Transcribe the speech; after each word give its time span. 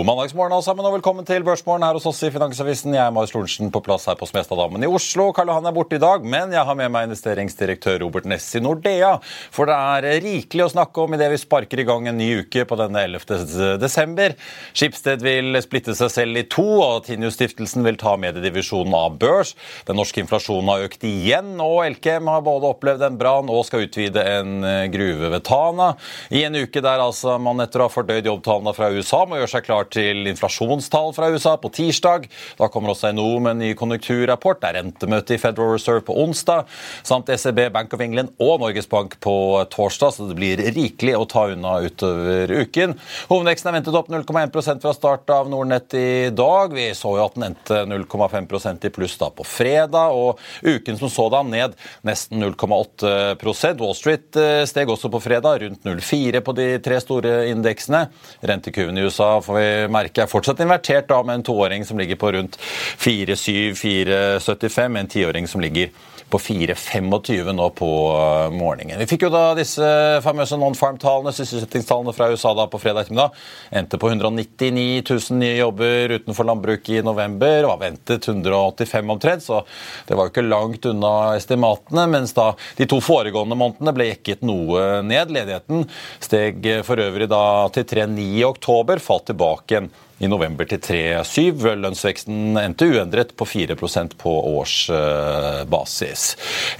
God 0.00 0.06
mandagsmorgen 0.08 0.54
alle 0.56 0.64
sammen, 0.64 0.86
og 0.88 0.94
velkommen 0.94 1.26
til 1.28 1.42
Børsmorgen 1.44 1.82
her 1.84 1.92
hos 1.92 2.06
oss 2.08 2.22
i 2.24 2.30
Finansavisen. 2.32 2.94
Jeg 2.96 3.02
er 3.04 3.12
Marius 3.12 3.34
Lorentzen 3.34 3.68
på 3.68 3.82
plass 3.84 4.06
her 4.08 4.14
på 4.16 4.24
Smestadammen 4.24 4.80
i 4.80 4.88
Oslo. 4.88 5.26
Karl 5.36 5.50
Johan 5.52 5.66
er 5.68 5.74
borte 5.76 5.98
i 5.98 6.00
dag, 6.00 6.24
men 6.24 6.54
jeg 6.54 6.64
har 6.64 6.78
med 6.78 6.88
meg 6.94 7.10
investeringsdirektør 7.10 7.98
Robert 8.00 8.24
Ness 8.30 8.46
i 8.56 8.62
Nordea. 8.64 9.10
For 9.52 9.68
det 9.68 9.76
er 9.76 10.24
rikelig 10.24 10.64
å 10.64 10.70
snakke 10.72 11.02
om 11.04 11.16
idet 11.18 11.28
vi 11.34 11.40
sparker 11.42 11.82
i 11.82 11.84
gang 11.84 12.08
en 12.08 12.16
ny 12.16 12.30
uke 12.46 12.64
på 12.64 12.78
denne 12.80 13.02
11. 13.10 13.76
desember. 13.82 14.32
Skipsted 14.72 15.20
vil 15.26 15.60
splitte 15.60 15.92
seg 15.98 16.14
selv 16.14 16.40
i 16.40 16.46
to, 16.48 16.64
og 16.80 17.04
Tinius-stiftelsen 17.10 17.84
vil 17.84 18.00
ta 18.00 18.16
mediedivisjonen 18.24 18.96
av 18.96 19.20
børs. 19.20 19.52
Den 19.84 20.00
norske 20.00 20.24
inflasjonen 20.24 20.72
har 20.72 20.86
økt 20.88 21.04
igjen, 21.10 21.52
og 21.60 21.82
Elkem 21.90 22.32
har 22.32 22.40
både 22.48 22.72
opplevd 22.72 23.04
en 23.10 23.20
brann 23.20 23.52
og 23.52 23.68
skal 23.68 23.84
utvide 23.84 24.24
en 24.38 24.64
gruve 24.96 25.34
ved 25.36 25.44
Tana. 25.50 25.92
I 26.32 26.46
en 26.48 26.56
uke 26.56 26.80
der 26.88 27.04
altså 27.04 27.36
man 27.36 27.60
etter 27.60 27.84
å 27.84 27.90
ha 27.90 27.96
fordøyd 27.98 28.32
jobbtallene 28.32 28.76
fra 28.80 28.88
USA 28.96 29.26
må 29.28 29.42
gjøre 29.42 29.54
seg 29.58 29.68
klar 29.68 29.89
til 29.92 30.28
inflasjonstall 30.30 31.14
fra 31.16 31.30
USA 31.32 31.56
på 31.60 31.72
tirsdag. 31.74 32.28
Da 32.58 32.68
kommer 32.72 32.94
også 32.94 33.12
NHO 33.14 33.38
med 33.42 33.56
en 33.56 33.62
ny 33.64 33.70
konjunkturrapport. 33.78 34.60
Det 34.62 34.70
er 34.70 34.78
rentemøte 34.80 35.36
i 35.36 35.40
Federal 35.42 35.74
Reserve 35.74 36.04
på 36.06 36.16
onsdag, 36.22 36.68
samt 37.06 37.30
ECB, 37.32 37.66
Bank 37.74 37.94
of 37.96 38.04
England 38.04 38.34
og 38.42 38.60
Norges 38.62 38.88
Bank 38.90 39.16
på 39.22 39.34
torsdag, 39.72 40.14
så 40.14 40.28
det 40.28 40.38
blir 40.38 40.62
rikelig 40.74 41.16
å 41.18 41.26
ta 41.30 41.46
unna 41.52 41.78
utover 41.84 42.52
uken. 42.62 42.96
Hovedveksten 43.30 43.70
er 43.70 43.78
ventet 43.78 43.98
opp 43.98 44.10
0,1% 44.12 44.84
fra 44.84 44.94
start 44.96 45.30
av 45.34 45.50
Nordnett 45.50 45.94
i 45.98 46.30
dag. 46.34 46.74
Vi 46.76 46.90
så 46.96 47.14
jo 47.18 47.26
at 47.26 47.36
den 47.36 47.48
endte 47.50 47.82
0,5% 47.88 48.86
i 48.86 48.92
pluss 48.94 49.16
da 49.20 49.30
på 49.34 49.46
fredag, 49.46 50.14
og 50.14 50.40
uken 50.62 50.98
som 51.00 51.12
sådan 51.12 51.50
ned 51.52 51.76
nesten 52.06 52.42
0,8 52.42 53.74
Wall 53.80 53.94
Street 53.96 54.36
eh, 54.36 54.62
steg 54.68 54.90
også 54.90 55.10
på 55.12 55.20
fredag, 55.22 55.62
rundt 55.64 55.84
0,4 55.86 56.42
på 56.44 56.54
de 56.56 56.68
tre 56.82 57.00
store 57.02 57.34
indeksene. 57.50 58.06
Rentekuven 58.46 58.98
i 58.98 59.06
USA 59.06 59.32
får 59.44 59.58
vi 59.58 59.68
merke 59.88 60.24
er 60.24 60.30
fortsatt 60.30 60.60
invertert 60.64 61.08
da, 61.10 61.22
med 61.24 61.40
en 61.40 61.46
toåring 61.46 61.86
som 61.88 61.98
ligger 62.00 62.20
på 62.20 62.32
rundt 62.36 62.58
4,7-4,75, 63.00 64.98
en 65.00 65.12
tiåring 65.16 65.48
som 65.48 65.60
ligger 65.64 65.88
på 66.30 66.38
4,25 66.38 67.52
nå 67.52 67.68
på 67.74 67.90
eh, 68.14 68.52
morgenen. 68.54 68.98
Vi 69.02 69.08
fikk 69.10 69.26
jo 69.26 69.32
da 69.34 69.42
disse 69.58 69.86
famøse 70.24 70.58
non-farm-tallene, 70.60 71.32
sysselsettingstallene 71.34 72.14
fra 72.14 72.30
USA 72.30 72.52
da 72.56 72.66
på 72.70 72.80
fredag 72.80 73.04
ettermiddag. 73.04 73.34
Endte 73.80 73.98
på 74.00 74.10
199 74.12 75.02
000 75.08 75.40
nye 75.40 75.58
jobber 75.58 76.16
utenfor 76.20 76.46
landbruket 76.46 77.00
i 77.00 77.04
november. 77.06 77.66
Var 77.72 77.82
ventet 77.82 78.28
185 78.30 79.14
omtrent, 79.16 79.46
så 79.46 79.62
det 80.06 80.18
var 80.18 80.28
jo 80.28 80.34
ikke 80.34 80.46
langt 80.46 80.86
unna 80.90 81.14
estimatene. 81.38 82.06
Mens 82.14 82.34
da 82.36 82.52
de 82.78 82.88
to 82.90 83.00
foregående 83.04 83.58
månedene 83.58 83.94
ble 83.96 84.10
jekket 84.12 84.46
noe 84.46 85.02
ned. 85.06 85.34
Ledigheten 85.34 85.84
steg 86.22 86.66
for 86.86 87.02
øvrig 87.02 87.28
da 87.30 87.42
til 87.74 87.86
3,9 87.90 88.28
i 88.40 88.46
oktober, 88.46 89.02
falt 89.02 89.28
tilbake 89.30 89.69
igjen 89.70 89.90
i 90.20 90.28
november 90.28 90.68
til 90.68 90.80
3,7. 90.84 91.64
Lønnsveksten 91.80 92.58
endte 92.60 92.88
uendret 92.90 93.32
på 93.38 93.46
4% 93.48 94.16
på 94.20 94.32
årsbasis. 94.60 96.24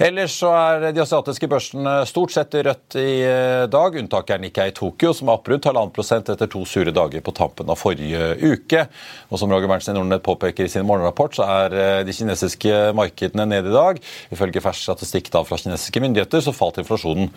Ellers 0.01 0.35
så 0.43 0.51
er 0.53 0.85
de 0.93 1.01
asiatiske 1.01 1.49
børsene 1.49 1.95
stort 2.09 2.35
sett 2.35 2.53
rødt 2.53 2.97
i 3.01 3.15
eh, 3.25 3.63
dag. 3.71 3.97
Unntaket 3.97 4.35
er 4.35 4.43
Nikkei 4.43 4.69
Tokyo, 4.77 5.13
som 5.17 5.31
er 5.31 5.39
opp 5.39 5.49
rundt 5.49 5.65
halvannen 5.69 5.95
prosent 5.95 6.29
etter 6.29 6.51
to 6.51 6.61
sure 6.69 6.93
dager 6.93 7.25
på 7.25 7.33
tampen 7.37 7.71
av 7.71 7.81
forrige 7.81 8.35
uke. 8.43 8.85
Og 9.31 9.41
som 9.41 9.51
Roger 9.51 9.71
Berntsen 9.71 9.95
i 9.95 9.99
Nordnett 9.99 10.25
påpeker 10.25 10.69
i 10.69 10.71
sin 10.71 10.85
morgenrapport, 10.85 11.39
så 11.39 11.49
er 11.49 11.77
eh, 11.81 12.03
de 12.05 12.15
kinesiske 12.15 12.93
markedene 12.97 13.49
nede 13.49 13.73
i 13.73 13.75
dag. 13.75 14.05
Ifølge 14.33 14.61
fersk 14.61 14.85
statistikk 14.85 15.33
da 15.33 15.41
fra 15.47 15.57
kinesiske 15.61 16.03
myndigheter 16.03 16.45
så 16.45 16.53
falt 16.53 16.77
inflasjonen 16.81 17.33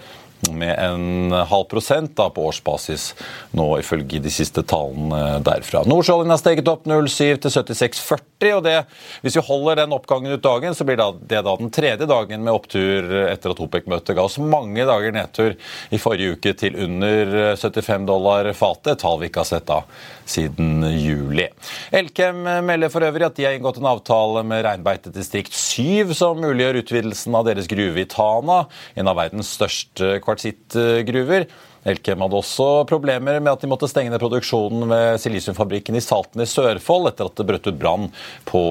med 0.53 0.75
en 0.79 1.33
halv 1.33 1.65
prosent 1.71 2.13
da 2.19 2.29
på 2.33 2.45
årsbasis 2.51 3.13
nå, 3.57 3.67
ifølge 3.81 4.21
de 4.23 4.33
siste 4.33 4.64
tallene 4.69 5.39
derfra. 5.45 5.85
Nordsjøoljen 5.95 6.33
har 6.33 6.41
steget 6.41 6.69
opp 6.71 6.89
0,7 6.91 7.39
til 7.45 7.53
76,40. 7.55 8.51
og 8.57 8.63
det, 8.67 8.75
Hvis 9.23 9.37
vi 9.39 9.45
holder 9.47 9.79
den 9.83 9.95
oppgangen 9.95 10.35
ut 10.35 10.43
dagen, 10.43 10.75
så 10.75 10.85
blir 10.87 10.99
det 10.99 11.43
da 11.47 11.55
den 11.61 11.71
tredje 11.71 12.09
dagen 12.11 12.43
med 12.43 12.55
opptur 12.55 13.13
etter 13.29 13.55
at 13.55 13.61
OPEC-møtet 13.63 14.17
ga 14.17 14.25
oss 14.27 14.41
mange 14.43 14.83
dager 14.89 15.15
nedtur 15.15 15.55
i 15.95 16.01
forrige 16.03 16.35
uke 16.35 16.55
til 16.59 16.79
under 16.83 17.55
75 17.61 18.09
dollar 18.09 18.51
fatet. 18.59 18.99
Tall 19.05 19.21
vi 19.23 19.31
ikke 19.31 19.45
har 19.45 19.51
sett 19.53 19.69
da 19.71 19.83
siden 20.27 20.83
juli. 20.99 21.47
Elkem 21.95 22.43
melder 22.67 22.91
for 22.91 23.07
øvrig 23.07 23.29
at 23.29 23.39
de 23.39 23.47
har 23.47 23.55
inngått 23.55 23.79
en 23.79 23.91
avtale 23.93 24.43
med 24.47 24.65
Reinbeitedistrikt 24.67 25.55
7 25.55 26.15
som 26.17 26.43
muliggjør 26.43 26.81
utvidelsen 26.83 27.39
av 27.39 27.47
deres 27.47 27.71
gruve 27.71 28.03
i 28.03 28.09
Tana, 28.11 28.65
en 28.99 29.13
av 29.13 29.21
verdens 29.21 29.55
største 29.55 30.19
kvartsittgruver. 30.25 31.47
Elkem 31.84 32.22
hadde 32.24 32.39
også 32.39 32.68
problemer 32.89 33.40
med 33.40 33.52
at 33.52 33.64
de 33.64 33.68
måtte 33.68 33.89
stenge 33.90 34.12
ned 34.12 34.22
produksjonen 34.22 34.86
ved 34.89 35.20
silisiumfabrikken 35.20 35.98
i 35.98 36.05
Salten 36.05 36.40
i 36.40 36.48
Sørfold 36.48 37.11
etter 37.11 37.28
at 37.28 37.36
det 37.36 37.48
brøt 37.48 37.68
ut 37.68 37.80
brann 37.80 38.08
på 38.48 38.62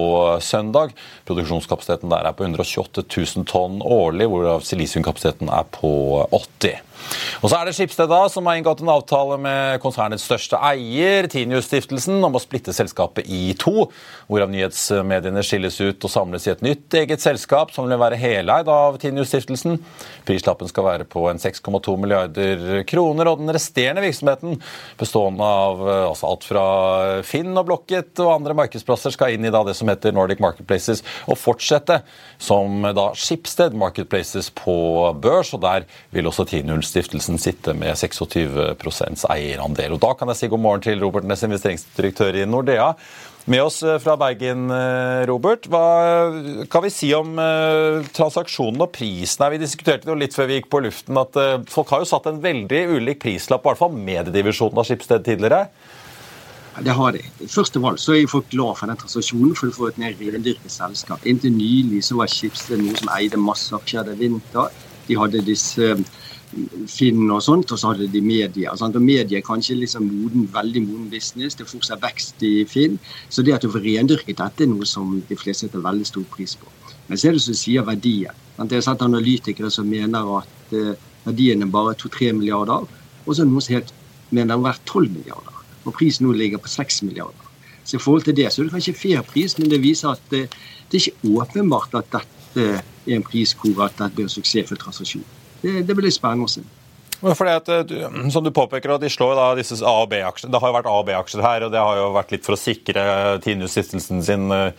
søndag. 0.41 0.95
Produksjonskapasiteten 1.29 2.09
der 2.13 2.25
er 2.25 2.37
på 2.37 2.47
128 2.47 3.05
000 3.05 3.45
tonn 3.49 3.83
årlig, 3.85 4.29
hvorav 4.31 4.65
silisiumkapasiteten 4.65 5.53
er 5.53 5.69
på 5.77 5.93
80 6.33 6.81
og 7.43 7.49
så 7.51 7.57
er 7.57 7.67
det 7.67 7.73
Skipsted 7.75 8.07
da, 8.07 8.21
som 8.31 8.45
har 8.47 8.55
inngått 8.59 8.83
en 8.83 8.91
avtale 8.93 9.37
med 9.41 9.81
konsernets 9.83 10.23
største 10.23 10.59
eier, 10.63 11.27
Tinius-stiftelsen, 11.31 12.21
om 12.23 12.37
å 12.37 12.41
splitte 12.41 12.71
selskapet 12.75 13.27
i 13.27 13.55
to, 13.59 13.89
hvorav 14.29 14.51
nyhetsmediene 14.53 15.43
skilles 15.43 15.79
ut 15.81 16.07
og 16.07 16.13
samles 16.13 16.47
i 16.47 16.53
et 16.53 16.63
nytt 16.63 16.95
eget 17.01 17.23
selskap 17.23 17.73
som 17.75 17.89
vil 17.89 17.99
være 17.99 18.19
heleid 18.21 18.69
av 18.71 18.99
Tinius-stiftelsen. 19.01 19.75
Prislappen 20.27 20.71
skal 20.71 20.87
være 20.87 21.07
på 21.09 21.25
en 21.27 21.41
6,2 21.41 21.97
milliarder 21.99 22.83
kroner, 22.87 23.31
og 23.31 23.41
den 23.41 23.51
resterende 23.55 24.05
virksomheten, 24.05 24.61
bestående 24.99 25.49
av 25.67 25.83
eh, 25.83 26.05
altså 26.13 26.31
alt 26.31 26.47
fra 26.47 26.65
Finn 27.27 27.51
og 27.59 27.67
Blocket 27.67 28.23
og 28.23 28.33
andre 28.37 28.55
markedsplasser, 28.61 29.15
skal 29.15 29.35
inn 29.35 29.49
i 29.49 29.53
da 29.53 29.65
det 29.67 29.75
som 29.75 29.91
heter 29.91 30.15
Nordic 30.15 30.39
Marketplaces, 30.43 31.03
og 31.27 31.39
fortsette 31.41 31.99
som 32.41 32.87
da 32.95 33.09
Skipsted 33.19 33.75
Marketplaces 33.77 34.47
på 34.55 34.77
børs, 35.19 35.53
og 35.55 35.63
der 35.65 35.87
vil 36.15 36.31
også 36.31 36.47
Tinius 36.47 36.92
Stiftelsen 36.93 37.39
sitter 37.41 37.73
med 37.73 37.97
26% 37.97 39.25
eierandel. 39.33 39.95
Og 39.95 40.01
Da 40.03 40.13
kan 40.13 40.29
jeg 40.29 40.43
si 40.43 40.49
god 40.51 40.61
morgen 40.61 40.83
til 40.85 41.01
Robert 41.01 41.25
Ness, 41.25 41.41
investeringsdirektør 41.45 42.37
i 42.37 42.45
Nordea. 42.45 42.91
Med 43.49 43.59
oss 43.59 43.81
eh, 43.83 43.97
fra 43.99 44.13
Bergen, 44.15 44.69
eh, 44.71 45.23
Robert. 45.27 45.65
Hva 45.67 46.67
kan 46.71 46.85
vi 46.85 46.91
si 46.93 47.09
om 47.17 47.33
uh, 47.35 48.05
transaksjonen 48.15 48.85
og 48.85 48.93
prisen? 48.95 49.43
Vi 49.51 49.59
diskuterte 49.59 50.07
det 50.07 50.13
jo 50.13 50.19
litt 50.21 50.37
før 50.37 50.47
vi 50.47 50.61
gikk 50.61 50.69
på 50.71 50.83
luften 50.85 51.19
at 51.19 51.35
folk 51.71 51.91
har 51.91 52.03
jo 52.03 52.07
satt 52.07 52.29
en 52.29 52.39
veldig 52.43 52.85
ulik 52.93 53.19
prislapp, 53.25 53.65
i 53.65 53.71
hvert 53.71 53.81
fall 53.81 53.97
mediedivisjonen 53.97 54.79
av 54.79 54.87
Skipsted 54.87 55.25
tidligere. 55.25 55.65
Det 56.81 56.93
har 56.97 57.13
de. 57.13 57.21
Først 57.51 57.75
av 57.77 57.85
alt 57.85 58.01
så 58.01 58.15
er 58.15 58.29
folk 58.29 58.47
glad 58.49 58.79
for 58.79 58.89
den 58.89 58.97
transaksjonen, 59.01 59.53
for 59.57 59.69
du 59.69 59.75
får 59.75 59.91
et 59.91 60.01
mer 60.01 60.15
rendyrket 60.17 60.73
selskap. 60.73 61.25
Inntil 61.27 61.53
nylig 61.53 62.01
så 62.07 62.17
var 62.17 62.31
Skipsted 62.31 62.81
noe 62.81 62.97
som 62.97 63.11
eide 63.17 63.41
masse 63.41 63.75
aksjer 63.75 64.13
i 64.13 64.19
vinter. 64.23 64.71
De 65.09 65.19
hadde 65.19 65.43
disse 65.45 65.97
Finn 66.91 67.29
og 67.31 67.41
sånt, 67.43 67.71
og 67.71 67.79
så 67.79 67.91
hadde 67.91 68.09
de 68.11 68.21
media. 68.23 68.73
Sant? 68.77 68.95
Og 68.95 69.03
media 69.03 69.39
er 69.39 69.45
kanskje 69.45 69.77
liksom 69.79 70.05
moden, 70.07 70.47
veldig 70.53 70.83
moden 70.85 71.09
business. 71.11 71.55
Det 71.57 71.65
er 71.65 71.71
fortsatt 71.71 72.03
vekst 72.03 72.43
i 72.45 72.53
Finn. 72.69 72.99
Så 73.29 73.45
det 73.45 73.55
at 73.55 73.65
du 73.65 73.71
får 73.73 73.85
rendyrket 73.85 74.39
dette, 74.39 74.65
er 74.65 74.71
noe 74.71 74.87
som 74.89 75.17
de 75.29 75.37
fleste 75.39 75.67
setter 75.67 75.83
veldig 75.83 76.07
stor 76.09 76.27
pris 76.33 76.55
på. 76.59 76.69
Men 77.07 77.19
så 77.19 77.29
er 77.29 77.37
det 77.37 77.43
som 77.45 77.57
sier 77.57 77.87
verdien. 77.87 78.43
Sant? 78.57 78.69
Det 78.71 78.79
er 78.79 78.85
sant 78.85 79.05
analytikere 79.05 79.71
som 79.73 79.89
mener 79.89 80.29
at 80.39 80.75
uh, 80.77 80.93
verdien 81.25 81.65
er 81.65 81.73
bare 81.73 81.97
2-3 81.99 82.31
milliarder, 82.37 82.87
og 83.23 83.29
så 83.29 83.41
er 83.41 83.45
det 83.45 83.51
noen 83.51 83.65
som 83.65 83.77
helt 83.77 83.93
mener 84.33 84.55
den 84.55 84.57
er 84.57 84.63
verdt 84.65 84.85
12 84.89 85.11
milliarder. 85.13 85.59
Og 85.83 85.93
prisen 85.97 86.25
nå 86.27 86.33
ligger 86.37 86.61
på 86.63 86.71
6 86.71 87.03
milliarder. 87.07 87.51
Så 87.83 87.97
i 87.97 88.01
forhold 88.01 88.23
til 88.25 88.35
det 88.37 88.47
så 88.51 88.61
er 88.61 88.69
det 88.69 88.75
kanskje 88.77 88.95
fair 88.95 89.23
pris, 89.27 89.57
men 89.59 89.69
det 89.71 89.83
viser 89.83 90.15
at 90.15 90.35
uh, 90.35 90.59
det 90.89 90.99
er 90.99 91.07
ikke 91.07 91.37
åpenbart 91.41 91.95
at 91.99 92.11
dette 92.17 92.67
er 92.73 93.15
en 93.17 93.25
pris 93.25 93.55
hvor 93.57 93.87
at 93.87 93.97
dette 93.97 94.15
blir 94.15 94.29
en 94.29 94.37
suksessfull 94.37 94.79
transaksjon 94.79 95.25
det, 95.63 95.81
det 95.87 95.97
blir 95.97 96.13
spennende 96.13 96.49
å 96.49 96.53
se. 96.53 96.65
Fordi 97.23 97.53
at, 97.55 97.69
eh, 97.69 98.29
som 98.29 98.43
du 98.43 98.51
påpeker, 98.51 98.95
at 98.95 99.01
De 99.01 99.09
slår 99.09 99.35
da 99.35 99.55
disse 99.55 99.79
A- 99.79 100.01
og 100.03 100.09
B-aksjer. 100.09 100.51
Det 100.51 100.59
har 100.59 100.69
jo 100.69 100.75
vært 100.75 100.89
A- 100.91 100.99
og 100.99 101.05
B-aksjer 101.07 101.41
her, 101.41 101.63
og 101.63 101.71
det 101.71 101.79
har 101.79 101.95
jo 101.95 102.11
vært 102.11 102.31
litt 102.31 102.43
for 102.43 102.55
å 102.55 102.59
sikre 102.59 103.39
Tinius-stiftelsen 103.43 104.23
sin 104.23 104.51
uh, 104.51 104.71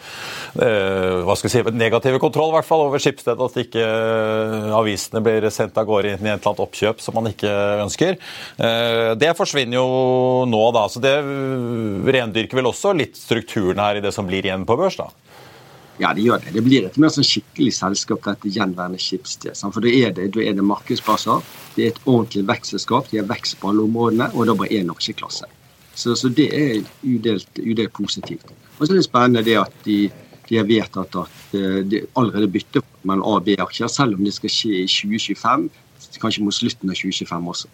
hva 1.25 1.36
skal 1.36 1.48
jeg 1.48 1.64
si, 1.64 1.72
negative 1.72 2.20
kontroll 2.20 2.52
i 2.52 2.56
hvert 2.58 2.69
fall 2.69 2.84
over 2.84 3.00
Skipsted. 3.00 3.40
At 3.40 3.56
ikke 3.56 3.81
uh, 3.81 4.76
avisene 4.76 5.25
blir 5.25 5.48
sendt 5.50 5.78
av 5.81 5.88
gårde 5.88 6.14
inn 6.14 6.20
i 6.20 6.32
et 6.32 6.36
eller 6.36 6.52
annet 6.52 6.64
oppkjøp 6.66 7.00
som 7.00 7.16
man 7.16 7.32
ikke 7.32 7.52
ønsker. 7.87 8.20
Uh, 8.60 9.14
det 9.16 9.32
forsvinner 9.38 9.80
jo 9.80 10.44
nå, 10.50 10.64
da. 10.76 10.87
Så 10.92 11.00
det 11.00 11.16
rendyrker 12.14 12.60
vel 12.60 12.69
også 12.69 12.92
litt 12.96 13.16
strukturen 13.16 13.80
her 13.80 13.96
i 13.96 14.04
det 14.04 14.12
som 14.12 14.28
blir 14.28 14.44
igjen 14.44 14.69
på 14.69 14.76
børs? 14.76 15.00
da? 15.00 15.08
Ja, 16.02 16.11
det 16.14 16.25
gjør 16.25 16.41
det. 16.43 16.52
Det 16.56 16.62
blir 16.67 16.87
et 16.88 16.96
mer 16.99 17.12
sånn 17.14 17.26
skikkelig 17.26 17.76
selskap, 17.76 18.25
dette 18.26 18.50
gjenværende 18.50 18.99
Skipsted. 18.99 19.55
For 19.55 19.85
da 19.85 19.93
er, 19.93 20.11
det, 20.17 20.32
da 20.35 20.43
er 20.43 20.56
det 20.58 20.64
markedsplasser, 20.67 21.44
det 21.76 21.85
er 21.85 21.93
et 21.93 22.00
ordentlig 22.02 22.43
vekstselskap, 22.49 23.11
de 23.12 23.20
har 23.20 23.29
vekst 23.31 23.61
på 23.61 23.70
alle 23.70 23.85
områdene, 23.87 24.32
og 24.35 24.49
det 24.49 24.55
er 24.55 24.58
bare 24.62 24.81
én 24.81 24.91
aksjeklasse. 24.91 25.46
Så, 25.94 26.17
så, 26.19 26.29
det 26.35 26.49
er 26.50 26.82
udelt, 27.06 27.61
udelt 27.62 27.94
positivt. 27.94 28.50
Og 28.81 28.87
så 28.87 28.91
er 28.91 28.99
det 28.99 29.06
spennende 29.06 29.44
det 29.46 29.55
at 29.61 29.76
de, 29.87 29.99
de 30.49 30.58
har 30.58 30.67
vedtatt 30.67 31.14
at 31.20 31.55
eh, 31.55 31.81
de 31.87 32.02
allerede 32.19 32.50
bytter 32.50 32.82
mellom 33.06 33.23
A- 33.23 33.38
og 33.38 33.47
B-aksjer, 33.47 33.87
selv 33.87 34.19
om 34.19 34.26
det 34.26 34.35
skal 34.35 34.50
skje 34.50 34.82
i 34.82 34.90
2025, 34.90 35.69
kanskje 36.19 36.43
mot 36.43 36.56
slutten 36.56 36.90
av 36.90 36.99
2025 36.99 37.55
også. 37.55 37.70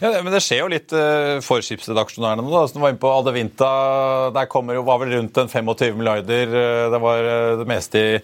Ja, 0.00 0.10
men 0.22 0.32
Det 0.32 0.42
skjer 0.44 0.62
jo 0.64 0.72
litt 0.72 0.92
uh, 0.92 1.38
for 1.44 1.64
skipsredaksjonærene 1.64 2.44
nå. 2.44 2.64
som 2.68 2.82
var 2.84 2.92
inne 2.92 3.00
på 3.00 3.12
Adevinta, 3.12 3.70
Der 4.34 4.48
kommer 4.52 4.76
jo, 4.76 4.84
var 4.86 5.00
vel 5.02 5.14
rundt 5.16 5.38
en 5.40 5.48
25 5.48 5.96
milliarder. 5.96 6.52
Uh, 6.52 6.90
det 6.92 7.00
var 7.02 7.30
uh, 7.30 7.54
det 7.62 7.68
meste 7.70 8.02
i, 8.02 8.18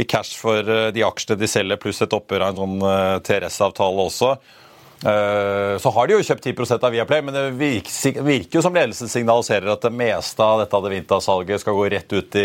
i 0.00 0.06
cash 0.08 0.38
for 0.40 0.64
de 0.64 1.04
aksjene 1.04 1.38
de 1.40 1.50
selger, 1.50 1.80
pluss 1.80 2.00
et 2.04 2.16
oppgjør 2.16 2.46
av 2.46 2.54
en 2.54 2.62
sånn 2.62 3.22
TRS-avtale 3.26 4.08
også. 4.08 4.34
Så 5.00 5.90
har 5.94 6.08
de 6.08 6.12
jo 6.12 6.24
kjøpt 6.28 6.44
10% 6.50 6.82
av 6.84 6.92
Viaplay, 6.92 7.22
men 7.24 7.32
det 7.32 7.44
virker, 7.56 8.18
virker, 8.20 8.58
jo 8.58 8.62
som 8.66 8.74
ledelsen 8.76 9.08
signaliserer 9.08 9.70
at 9.72 9.86
det 9.86 9.92
meste 9.96 10.44
av 10.44 10.60
dette 10.60 10.76
Adevinta-salget 10.76 11.62
skal 11.62 11.78
gå 11.78 11.86
rett 11.94 12.12
ut 12.12 12.36
i 12.36 12.44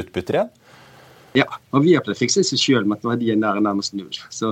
utbytter 0.00 0.40
igjen? 0.40 0.50
Ja, 1.38 1.46
og 1.70 1.86
Viaplay 1.86 2.18
fikser 2.18 2.42
seg 2.46 2.58
sjøl 2.58 2.88
med 2.88 2.98
at 2.98 3.06
verdien 3.12 3.46
er 3.46 3.62
nærmest 3.62 3.94
null. 3.94 4.10
Så 4.34 4.50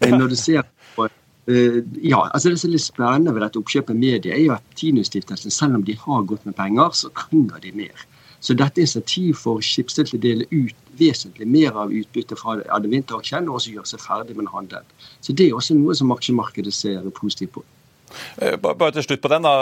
når 0.00 0.32
du 0.32 0.38
ser 0.40 0.64
på 0.96 1.10
ja, 1.46 2.24
altså 2.34 2.50
Det 2.50 2.58
som 2.58 2.68
er 2.68 2.74
litt 2.74 2.82
spennende 2.82 3.34
ved 3.34 3.44
dette 3.44 3.60
oppkjøpet 3.60 3.94
media, 3.96 4.34
er 4.34 4.42
jo 4.42 4.54
at 4.56 4.64
Tinustiftelsen, 4.74 5.54
selv 5.54 5.78
om 5.78 5.84
de 5.86 5.94
har 6.00 6.26
gått 6.26 6.46
med 6.46 6.56
penger, 6.58 6.90
så 6.90 7.12
trenger 7.14 7.62
de 7.62 7.72
mer. 7.84 8.06
Så 8.40 8.54
dette 8.54 8.82
initiativ 8.82 9.38
for 9.40 9.62
Schibsted 9.64 10.10
til 10.10 10.18
å 10.18 10.22
dele 10.22 10.48
ut 10.50 10.74
vesentlig 10.98 11.46
mer 11.48 11.76
av 11.76 11.92
utbyttet 11.92 12.38
fra 12.40 12.58
Adevinta-aksjen, 12.76 13.48
og 13.48 13.60
også 13.60 13.72
gjøre 13.74 13.90
seg 13.90 14.02
ferdig 14.02 14.36
med 14.36 14.50
handelen. 14.52 14.86
Så 15.20 15.34
det 15.36 15.48
er 15.48 15.56
også 15.56 15.76
noe 15.78 15.96
som 15.96 16.12
aksjemarkedet 16.14 16.74
ser 16.74 17.06
positivt 17.16 17.56
på. 17.56 17.64
Eh, 18.38 18.54
bare 18.60 18.92
til 18.94 19.02
slutt 19.02 19.22
på 19.24 19.30
den. 19.32 19.42
da, 19.42 19.54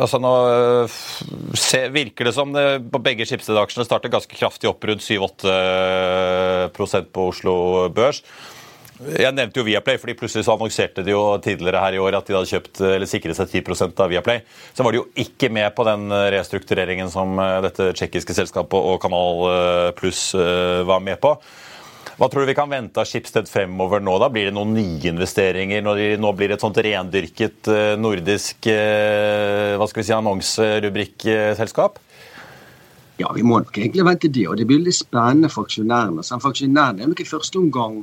altså 0.00 0.18
nå 0.22 0.32
virker 1.92 2.28
det 2.28 2.34
som 2.34 2.54
det, 2.54 2.66
på 2.92 3.02
begge 3.04 3.26
Schibsted-aksjene 3.28 3.86
starter 3.86 4.12
ganske 4.12 4.36
kraftig 4.38 4.70
opp 4.70 4.84
rundt 4.88 5.04
7-8 5.04 6.72
på 6.72 7.28
Oslo 7.28 7.54
Børs. 7.94 8.22
Jeg 9.02 9.34
nevnte 9.34 9.58
jo 9.58 9.64
Viaplay, 9.66 9.98
fordi 9.98 10.14
plutselig 10.18 10.44
så 10.46 10.54
annonserte 10.54 11.02
de 11.02 11.14
jo 11.14 11.22
tidligere 11.42 11.80
her 11.82 11.96
i 11.96 12.00
år 12.02 12.16
at 12.18 12.28
de 12.28 12.36
hadde 12.36 12.50
kjøpt, 12.50 12.82
eller 12.86 13.08
sikret 13.10 13.38
seg 13.38 13.50
10 13.62 13.98
av 13.98 14.12
Viaplay. 14.12 14.42
Så 14.76 14.86
var 14.86 14.94
de 14.94 15.00
jo 15.00 15.08
ikke 15.18 15.50
med 15.50 15.72
på 15.74 15.86
den 15.88 16.06
restruktureringen 16.34 17.10
som 17.10 17.34
eh, 17.42 17.58
dette 17.66 17.90
tsjekkiske 17.98 18.36
selskapet 18.36 18.78
og 18.78 19.00
Kanal 19.02 19.42
eh, 19.48 19.90
Pluss 19.98 20.30
eh, 20.38 20.84
var 20.86 21.02
med 21.02 21.18
på. 21.22 21.34
Hva 22.20 22.28
tror 22.30 22.44
du 22.44 22.52
vi 22.52 22.54
kan 22.58 22.70
vente 22.70 23.00
av 23.00 23.08
Schibsted 23.08 23.48
fremover 23.50 24.02
nå? 24.04 24.14
da? 24.22 24.28
Blir 24.30 24.50
det 24.50 24.54
noen 24.54 24.76
nyinvesteringer 24.76 25.82
når 25.82 25.98
de 25.98 26.08
nå 26.22 26.32
blir 26.38 26.54
et 26.54 26.62
sånt 26.62 26.78
rendyrket 26.84 27.70
nordisk 27.98 28.68
hva 28.68 29.88
skal 29.88 30.02
vi 30.02 30.06
si, 30.06 30.14
annonserubrikkselskap? 30.14 31.96
Ja, 33.18 33.32
vi 33.34 33.42
må 33.46 33.62
nok 33.62 33.78
egentlig 33.80 34.04
vente 34.06 34.30
det. 34.30 34.44
Og 34.50 34.60
det 34.60 34.68
blir 34.68 34.84
litt 34.84 35.00
spennende 35.00 35.50
for 35.50 35.66
aksjonærene. 35.66 36.22
For 36.28 36.52
aksjonærene 36.52 37.02
er 37.02 37.10
nok 37.10 37.24
i 37.24 37.28
første 37.32 37.58
omgang 37.58 38.02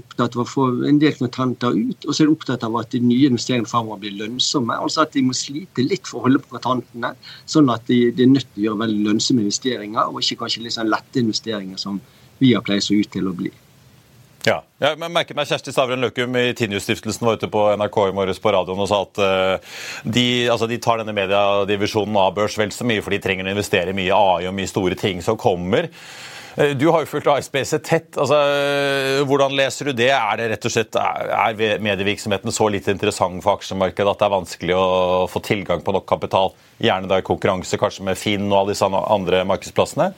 opptatt 0.00 0.36
av 0.36 0.42
å 0.42 0.48
få 0.48 0.66
en 0.88 0.98
del 1.02 1.14
kontanter 1.18 1.76
ut, 1.76 2.04
og 2.06 2.12
så 2.12 2.24
er 2.24 2.30
de 2.30 2.34
opptatt 2.34 2.66
av 2.66 2.76
at 2.80 2.92
de 2.94 3.00
nye 3.04 3.30
investeringene 3.30 3.70
fremover 3.70 4.02
blir 4.04 4.18
lønnsomme. 4.18 4.76
Altså 4.76 5.04
at 5.04 5.14
de 5.16 5.24
må 5.26 5.36
slite 5.36 5.86
litt 5.86 6.08
for 6.08 6.20
å 6.20 6.26
holde 6.28 6.42
på 6.42 6.56
kontantene, 6.56 7.14
sånn 7.50 7.72
at 7.72 7.86
de, 7.90 8.02
de 8.16 8.26
er 8.26 8.34
nødt 8.34 8.48
til 8.50 8.64
å 8.64 8.68
gjøre 8.68 8.84
veldig 8.84 9.08
lønnsomme 9.08 9.46
investeringer, 9.46 10.10
og 10.10 10.22
ikke 10.24 10.42
kanskje 10.44 10.66
litt 10.66 10.76
sånn 10.76 10.92
lette 10.92 11.22
investeringer 11.22 11.80
som 11.80 12.00
vi 12.40 12.54
har 12.56 12.64
pleid 12.64 12.84
så 12.84 12.96
ut 12.96 13.12
til 13.12 13.28
å 13.28 13.36
bli. 13.36 13.52
Ja, 14.48 14.62
jeg 14.80 14.96
merker 15.12 15.36
meg 15.36 15.50
Kjersti 15.50 15.72
Stavren 15.74 16.00
Løkum 16.00 16.36
i 16.40 16.46
Tinius-stiftelsen 16.56 17.26
var 17.26 17.36
ute 17.36 17.50
på 17.52 17.66
NRK 17.76 17.98
i 18.08 18.14
morges 18.16 18.40
på 18.40 18.52
radioen 18.54 18.80
og 18.80 18.88
sa 18.88 19.02
at 19.04 19.20
uh, 19.20 19.74
de, 20.08 20.24
altså 20.48 20.68
de, 20.70 20.78
tar 20.80 21.02
denne 21.02 21.12
mediedivisjonen 21.16 22.16
av 22.16 22.32
børs 22.38 22.56
vel 22.56 22.72
så 22.72 22.86
mye, 22.88 23.02
for 23.04 23.12
de 23.12 23.20
trenger 23.20 23.50
å 23.50 23.52
investere 23.52 23.92
mye 23.96 24.16
AI 24.16 24.48
og 24.48 24.56
mye 24.56 24.70
store 24.70 24.96
ting 24.96 25.20
som 25.24 25.36
kommer. 25.40 25.90
Eh, 26.60 26.76
du 26.76 26.88
har 26.88 27.00
jo 27.00 27.08
fulgt 27.08 27.28
ASBC 27.30 27.78
tett. 27.86 28.16
Altså, 28.20 28.36
eh, 28.36 29.22
hvordan 29.24 29.54
leser 29.56 29.88
du 29.88 29.94
det? 29.96 30.10
Er 30.12 30.36
det 30.36 30.50
rett 30.52 30.66
og 30.68 30.74
slett, 30.74 30.96
er 31.00 31.80
medievirksomheten 31.80 32.52
så 32.52 32.68
litt 32.68 32.88
interessant 32.92 33.40
for 33.44 33.56
aksjemarkedet 33.56 34.12
at 34.12 34.20
det 34.20 34.26
er 34.26 34.34
vanskelig 34.34 34.76
å 34.76 35.26
få 35.30 35.40
tilgang 35.46 35.80
på 35.86 35.94
nok 35.96 36.06
kapital? 36.10 36.52
Gjerne 36.82 37.08
da 37.08 37.20
i 37.20 37.24
konkurranse 37.24 37.80
kanskje 37.80 38.04
med 38.04 38.20
Finn 38.20 38.50
og 38.50 38.58
alle 38.58 38.74
disse 38.74 38.84
andre 38.84 39.44
markedsplassene? 39.48 40.12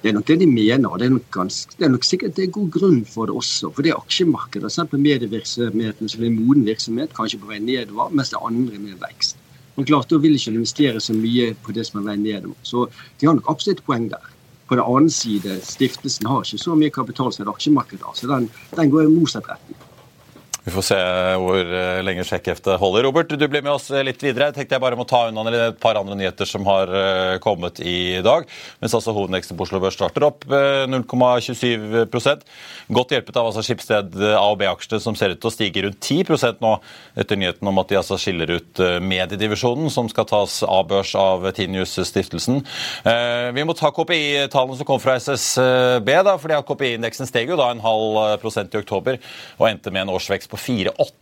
Det 0.00 0.08
er 0.08 0.16
nok 0.16 0.28
det 0.30 0.38
de 0.40 0.46
mener. 0.46 0.96
Det 0.96 1.08
er 1.08 1.14
nok, 1.16 1.28
ganske, 1.34 1.74
det 1.76 1.88
er 1.88 1.94
nok 1.96 2.06
sikkert 2.06 2.36
det 2.38 2.46
er 2.46 2.54
god 2.54 2.70
grunn 2.78 3.02
for 3.04 3.26
det 3.26 3.34
også. 3.42 3.74
For 3.74 3.84
det 3.84 3.90
er 3.90 3.98
aksjemarkedet, 3.98 4.70
f.eks. 4.70 4.94
medievirksomheten 4.94 6.14
som 6.14 6.24
er 6.24 6.36
moden 6.38 6.64
virksomhet, 6.68 7.16
kanskje 7.16 7.42
på 7.42 7.50
vei 7.50 7.58
nedover, 7.58 8.14
mens 8.14 8.30
det 8.30 8.38
er 8.38 8.46
andre 8.46 8.78
med 8.78 9.02
vekst. 9.02 9.36
Men 9.74 9.88
klart, 9.88 10.08
Da 10.08 10.18
vil 10.22 10.38
ikke 10.38 10.54
investere 10.54 11.00
så 11.00 11.12
mye 11.16 11.56
på 11.64 11.74
det 11.74 11.88
som 11.88 12.00
er 12.00 12.12
vei 12.12 12.20
nedover. 12.22 12.56
Så 12.62 12.86
de 13.18 13.26
har 13.26 13.34
nok 13.34 13.50
absolutt 13.50 13.82
poeng 13.84 14.08
der. 14.14 14.29
På 14.70 14.76
den 14.78 14.86
annen 14.86 15.10
side, 15.10 15.56
stiftelsen 15.66 16.28
har 16.30 16.44
ikke 16.46 16.62
så 16.62 16.76
mye 16.78 16.94
kapital 16.94 17.32
som 17.34 17.42
et 17.42 17.50
aksjemarked 17.50 18.04
har, 18.06 18.14
så 18.14 18.30
den, 18.30 18.44
den 18.78 18.92
går 18.92 19.08
i 19.08 19.10
motsatt 19.10 19.48
retning. 19.50 19.79
Vi 20.70 20.74
får 20.76 20.84
se 20.86 20.96
hvor 21.42 21.58
eh, 21.58 21.96
lenge 22.06 22.22
sjekkheftet 22.22 22.78
holder. 22.78 23.02
Robert, 23.08 23.32
du 23.34 23.42
blir 23.50 23.64
med 23.64 23.72
oss 23.72 23.88
eh, 23.90 24.04
litt 24.06 24.20
videre. 24.22 24.52
Jeg 24.52 24.54
tenkte 24.54 24.76
jeg 24.76 24.82
bare 24.84 24.94
må 24.94 25.02
ta 25.08 25.24
unna 25.26 25.42
et 25.50 25.80
par 25.82 25.98
andre 25.98 26.14
nyheter 26.14 26.46
som 26.46 26.62
har 26.68 26.92
eh, 26.94 27.38
kommet 27.42 27.80
i 27.82 28.20
dag. 28.22 28.46
Mens 28.78 28.94
altså 28.94 29.10
hovedveksten 29.16 29.58
på 29.58 29.66
Oslo 29.66 29.80
Børs 29.82 29.96
starter 29.98 30.28
opp 30.28 30.46
0,27% 30.46 32.44
Godt 32.94 33.14
hjulpet 33.16 33.40
av 33.40 33.48
altså 33.48 33.64
Skipsted 33.66 34.14
A- 34.28 34.44
og 34.44 34.60
B-aksjene 34.60 35.02
som 35.02 35.18
ser 35.18 35.34
ut 35.34 35.40
til 35.42 35.50
å 35.50 35.52
stige 35.54 35.82
rundt 35.88 35.98
10% 36.06 36.62
nå, 36.62 36.76
etter 37.18 37.40
nyheten 37.40 37.66
om 37.66 37.82
at 37.82 37.90
de 37.90 37.98
altså 37.98 38.18
skiller 38.20 38.54
ut 38.54 38.82
mediedivisjonen, 39.02 39.90
som 39.90 40.06
skal 40.10 40.28
tas 40.30 40.60
av 40.66 40.86
børs 40.90 41.16
av 41.18 41.48
Tinius-stiftelsen. 41.56 42.62
Vi 43.54 43.66
må 43.66 43.76
ta 43.78 43.92
KPI-tallene 43.94 44.78
som 44.78 44.88
kom 44.88 45.02
fra 45.02 45.16
SSB, 45.18 46.10
da, 46.26 46.36
fordi 46.42 46.58
KPI-indeksen 46.66 47.30
steg 47.30 47.50
jo 47.50 47.58
da 47.60 47.70
en 47.74 47.82
halv 47.84 48.36
prosent 48.42 48.74
i 48.74 48.82
oktober 48.82 49.20
og 49.58 49.68
endte 49.70 49.94
med 49.94 50.06
en 50.06 50.14
årsvekst 50.16 50.50
på 50.50 50.59
4,8 50.60 51.12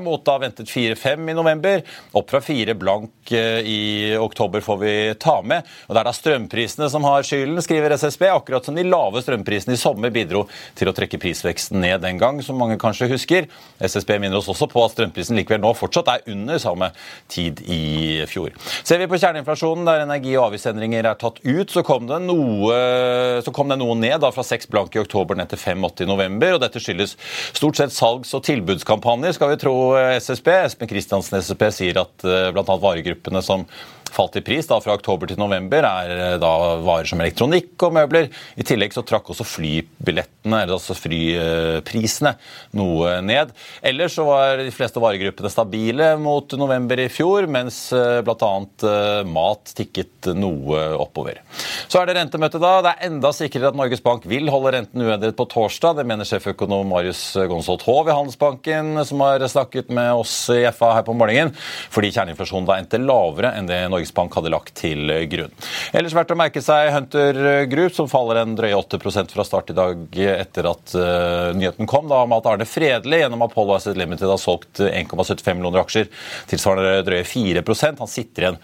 mot 0.00 0.24
da 0.24 0.38
ventet 0.38 0.68
4-5 0.68 1.30
i 1.30 1.34
november. 1.34 1.82
Opp 2.12 2.30
fra 2.30 2.40
4 2.40 2.74
blank 2.74 3.32
eh, 3.32 3.60
i 3.64 4.16
oktober 4.20 4.60
får 4.60 4.78
vi 4.80 4.94
ta 5.20 5.40
med. 5.42 5.66
Og 5.88 5.94
Det 5.94 6.00
er 6.00 6.08
da 6.08 6.14
strømprisene 6.14 6.88
som 6.90 7.04
har 7.08 7.26
skylden, 7.26 7.60
skriver 7.64 7.96
SSB. 7.96 8.26
Akkurat 8.30 8.64
som 8.64 8.76
de 8.76 8.84
lave 8.86 9.22
strømprisene 9.24 9.74
i 9.74 9.80
sommer 9.80 10.12
bidro 10.14 10.44
til 10.78 10.90
å 10.90 10.94
trekke 10.96 11.20
prisveksten 11.22 11.80
ned 11.82 12.02
den 12.04 12.20
gang, 12.20 12.40
som 12.44 12.58
mange 12.60 12.78
kanskje 12.80 13.10
husker. 13.12 13.48
SSB 13.80 14.16
minner 14.22 14.38
oss 14.38 14.50
også 14.52 14.68
på 14.70 14.84
at 14.84 14.94
strømprisen 14.94 15.38
likevel 15.38 15.62
nå 15.64 15.74
fortsatt 15.78 16.12
er 16.12 16.30
under 16.34 16.60
samme 16.62 16.90
tid 17.32 17.62
i 17.66 18.24
fjor. 18.30 18.54
Ser 18.84 19.02
vi 19.02 19.08
på 19.10 19.18
kjerneinflasjonen, 19.20 19.86
der 19.88 20.04
energi- 20.04 20.36
og 20.38 20.50
avgiftsendringer 20.50 21.10
er 21.10 21.18
tatt 21.20 21.40
ut, 21.42 21.70
så 21.70 21.84
kom 21.86 22.08
det 22.10 22.20
noe, 22.26 23.42
kom 23.54 23.72
det 23.72 23.80
noe 23.80 23.98
ned, 23.98 24.20
da 24.22 24.30
fra 24.34 24.44
6 24.46 24.70
blank 24.72 24.94
i 24.96 25.02
oktober 25.02 25.38
ned 25.38 25.50
til 25.52 25.60
5,80 25.60 26.06
i 26.06 26.10
november. 26.10 26.56
og 26.56 26.62
Dette 26.64 26.82
skyldes 26.82 27.16
stort 27.54 27.80
sett 27.80 27.94
salgs- 27.94 28.34
og 28.36 28.44
tilbudskampanjer. 28.46 29.34
skal 29.34 29.52
vi 29.54 29.60
tro 29.64 29.96
SSB. 29.96 30.52
Espen 30.68 30.90
Kristiansen 30.90 31.40
SSB 31.40 31.66
sier 31.72 32.00
at 32.04 32.26
eh, 32.28 32.48
bl.a. 32.54 32.78
varegruppene 32.86 33.42
som 33.44 33.66
falt 34.14 34.38
i 34.38 34.44
pris 34.44 34.68
da, 34.70 34.78
fra 34.82 34.94
oktober 34.96 35.30
til 35.30 35.40
november, 35.40 35.86
er 35.86 36.12
eh, 36.14 36.36
da 36.42 36.52
varer 36.84 37.08
som 37.08 37.20
elektronikk 37.22 37.86
og 37.86 37.94
møbler. 37.96 38.30
I 38.56 38.66
tillegg 38.66 38.94
så 38.94 39.04
trakk 39.06 39.30
også 39.32 39.46
flybillettene, 39.46 40.62
eller 40.62 40.76
altså 40.76 40.96
flyprisene, 40.98 42.34
noe 42.78 43.18
ned. 43.24 43.52
Ellers 43.84 44.16
så 44.18 44.26
var 44.28 44.62
de 44.62 44.72
fleste 44.74 45.02
varegruppene 45.02 45.52
stabile 45.52 46.14
mot 46.20 46.56
november 46.58 47.02
i 47.02 47.08
fjor, 47.12 47.48
mens 47.50 47.86
eh, 47.96 48.20
bl.a. 48.24 48.52
Eh, 48.84 49.20
mat 49.28 49.74
tikket 49.76 50.30
noe 50.38 50.86
oppover. 51.00 51.40
Så 51.88 52.00
er 52.00 52.08
det 52.08 52.18
rentemøte 52.18 52.60
da. 52.62 52.74
Det 52.84 52.94
er 52.94 53.08
enda 53.10 53.32
sikrere 53.34 53.72
at 53.72 53.78
Norges 53.78 54.02
Bank 54.04 54.26
vil 54.30 54.50
holde 54.52 54.74
renten 54.76 55.04
uendret 55.04 55.36
på 55.38 55.48
torsdag. 55.50 55.98
Det 55.98 56.06
mener 56.08 56.28
sjeføkonom 56.28 56.88
Marius 56.90 57.22
Gonsolt 57.50 57.84
Haav 57.86 58.10
i 58.10 58.16
Handelsbanken, 58.16 58.94
som 59.08 59.22
har 59.24 59.44
snakket 59.50 59.92
med 59.94 60.12
oss 60.24 60.34
i 60.54 60.62
FA 60.74 60.94
her 60.98 61.06
på 61.06 61.16
morgenen, 61.16 61.52
fordi 61.92 62.12
kjerneinflasjonen 62.14 62.68
da 62.68 62.78
endte 62.80 63.00
lavere 63.00 63.54
enn 63.58 63.68
det 63.68 63.80
Norges 63.92 64.03
Norges 64.12 64.34
hadde 64.34 64.52
lagt 64.52 64.74
til 64.78 65.10
grunn. 65.30 65.52
Ellers 65.94 66.14
verdt 66.14 66.32
å 66.32 66.36
merke 66.38 66.62
seg 66.62 66.90
Hunter 66.92 67.66
Group, 67.70 67.94
som 67.94 68.08
faller 68.10 68.42
en 68.42 68.56
drøye 68.56 68.76
8% 68.76 69.32
fra 69.32 69.44
start 69.44 69.70
i 69.70 69.76
dag 69.76 70.18
etter 70.34 70.68
at 70.68 70.94
uh, 70.96 71.52
nyheten 71.54 71.86
kom 71.86 72.08
da, 72.08 72.22
om 72.24 72.34
at 72.36 72.46
Arne 72.46 72.66
Fredelig 72.66 73.22
gjennom 73.22 73.44
Apollo 73.46 73.76
Asset 73.76 73.96
Limited 73.96 74.28
har 74.28 74.40
solgt 74.40 74.80
1,75 74.80 75.54
millioner 75.54 75.84
aksjer, 75.84 76.10
tilsvarende 76.50 77.04
drøye 77.06 77.24
4% 77.24 78.02
Han 78.02 78.10
sitter 78.10 78.46
igjen 78.48 78.60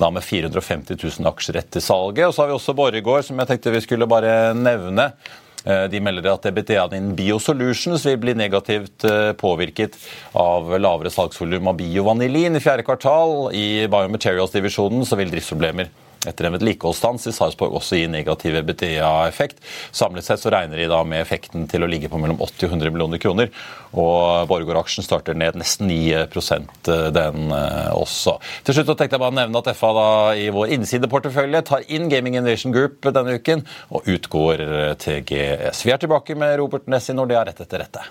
da 0.00 0.10
med 0.10 0.24
450 0.24 0.98
000 0.98 1.30
aksjer 1.32 1.60
etter 1.62 1.84
salget. 1.84 2.28
Og 2.28 2.34
så 2.34 2.44
har 2.44 2.52
vi 2.52 2.58
også 2.58 2.76
Borregaard, 2.76 3.26
som 3.26 3.38
jeg 3.40 3.52
tenkte 3.52 3.74
vi 3.74 3.84
skulle 3.84 4.10
bare 4.10 4.52
nevne. 4.58 5.12
Eh, 5.64 5.84
de 5.90 6.00
melder 6.02 6.32
at 6.32 6.46
EBTA-en 6.50 6.96
innen 6.96 7.16
Biosolutions 7.18 8.06
vil 8.06 8.18
bli 8.22 8.34
negativt 8.34 9.04
eh, 9.06 9.30
påvirket 9.38 9.98
av 10.38 10.72
lavere 10.80 11.12
salgsvolum 11.12 11.70
av 11.70 11.78
biovanilin 11.78 12.58
i 12.58 12.62
fjerde 12.62 12.86
kvartal. 12.86 13.52
I 13.54 13.86
Biomaterials-divisjonen 13.92 15.06
så 15.06 15.18
vil 15.20 15.30
driftsproblemer 15.30 15.92
etter 16.28 16.46
en 16.46 16.54
vedlikeholdsstans 16.56 17.26
i 17.28 17.34
Sarpsborg 17.34 17.74
også 17.78 17.98
gi 17.98 18.08
negativ 18.10 18.56
EBTA-effekt. 18.60 19.62
Samlet 19.94 20.26
sett 20.26 20.42
så 20.42 20.52
regner 20.54 20.78
de 20.78 20.88
da 20.90 21.02
med 21.06 21.22
effekten 21.22 21.66
til 21.70 21.84
å 21.84 21.90
ligge 21.90 22.10
på 22.12 22.20
mellom 22.22 22.40
80 22.42 22.68
og 22.68 22.76
100 22.76 22.94
millioner 22.94 23.22
kroner. 23.22 23.52
Og 23.92 24.46
Borregaard-aksjen 24.50 25.06
starter 25.06 25.36
ned 25.38 25.58
nesten 25.60 25.90
9 25.90 25.98
eh, 26.22 27.08
den 27.12 27.52
også. 27.52 28.38
Til 28.64 28.78
slutt 28.78 28.94
tenkte 28.94 29.18
jeg 29.18 29.24
bare 29.24 29.34
å 29.34 29.40
nevne 29.40 29.62
at 29.62 29.70
FA 29.76 29.92
da 29.96 30.08
i 30.38 30.48
vår 30.54 30.76
innsideportefølje 30.78 31.64
tar 31.68 31.86
inn 31.92 32.08
Gaming 32.12 32.38
Innovation 32.38 32.74
Group 32.74 33.10
denne 33.12 33.36
uken 33.38 33.66
og 33.92 34.08
utgår 34.08 34.64
TGS. 35.02 35.84
Vi 35.86 35.94
er 35.94 36.02
tilbake 36.02 36.38
med 36.38 36.56
Robert 36.62 36.88
Ness 36.90 37.10
i 37.10 37.16
Nordea 37.16 37.44
rett 37.48 37.64
etter 37.64 37.84
dette. 37.84 38.10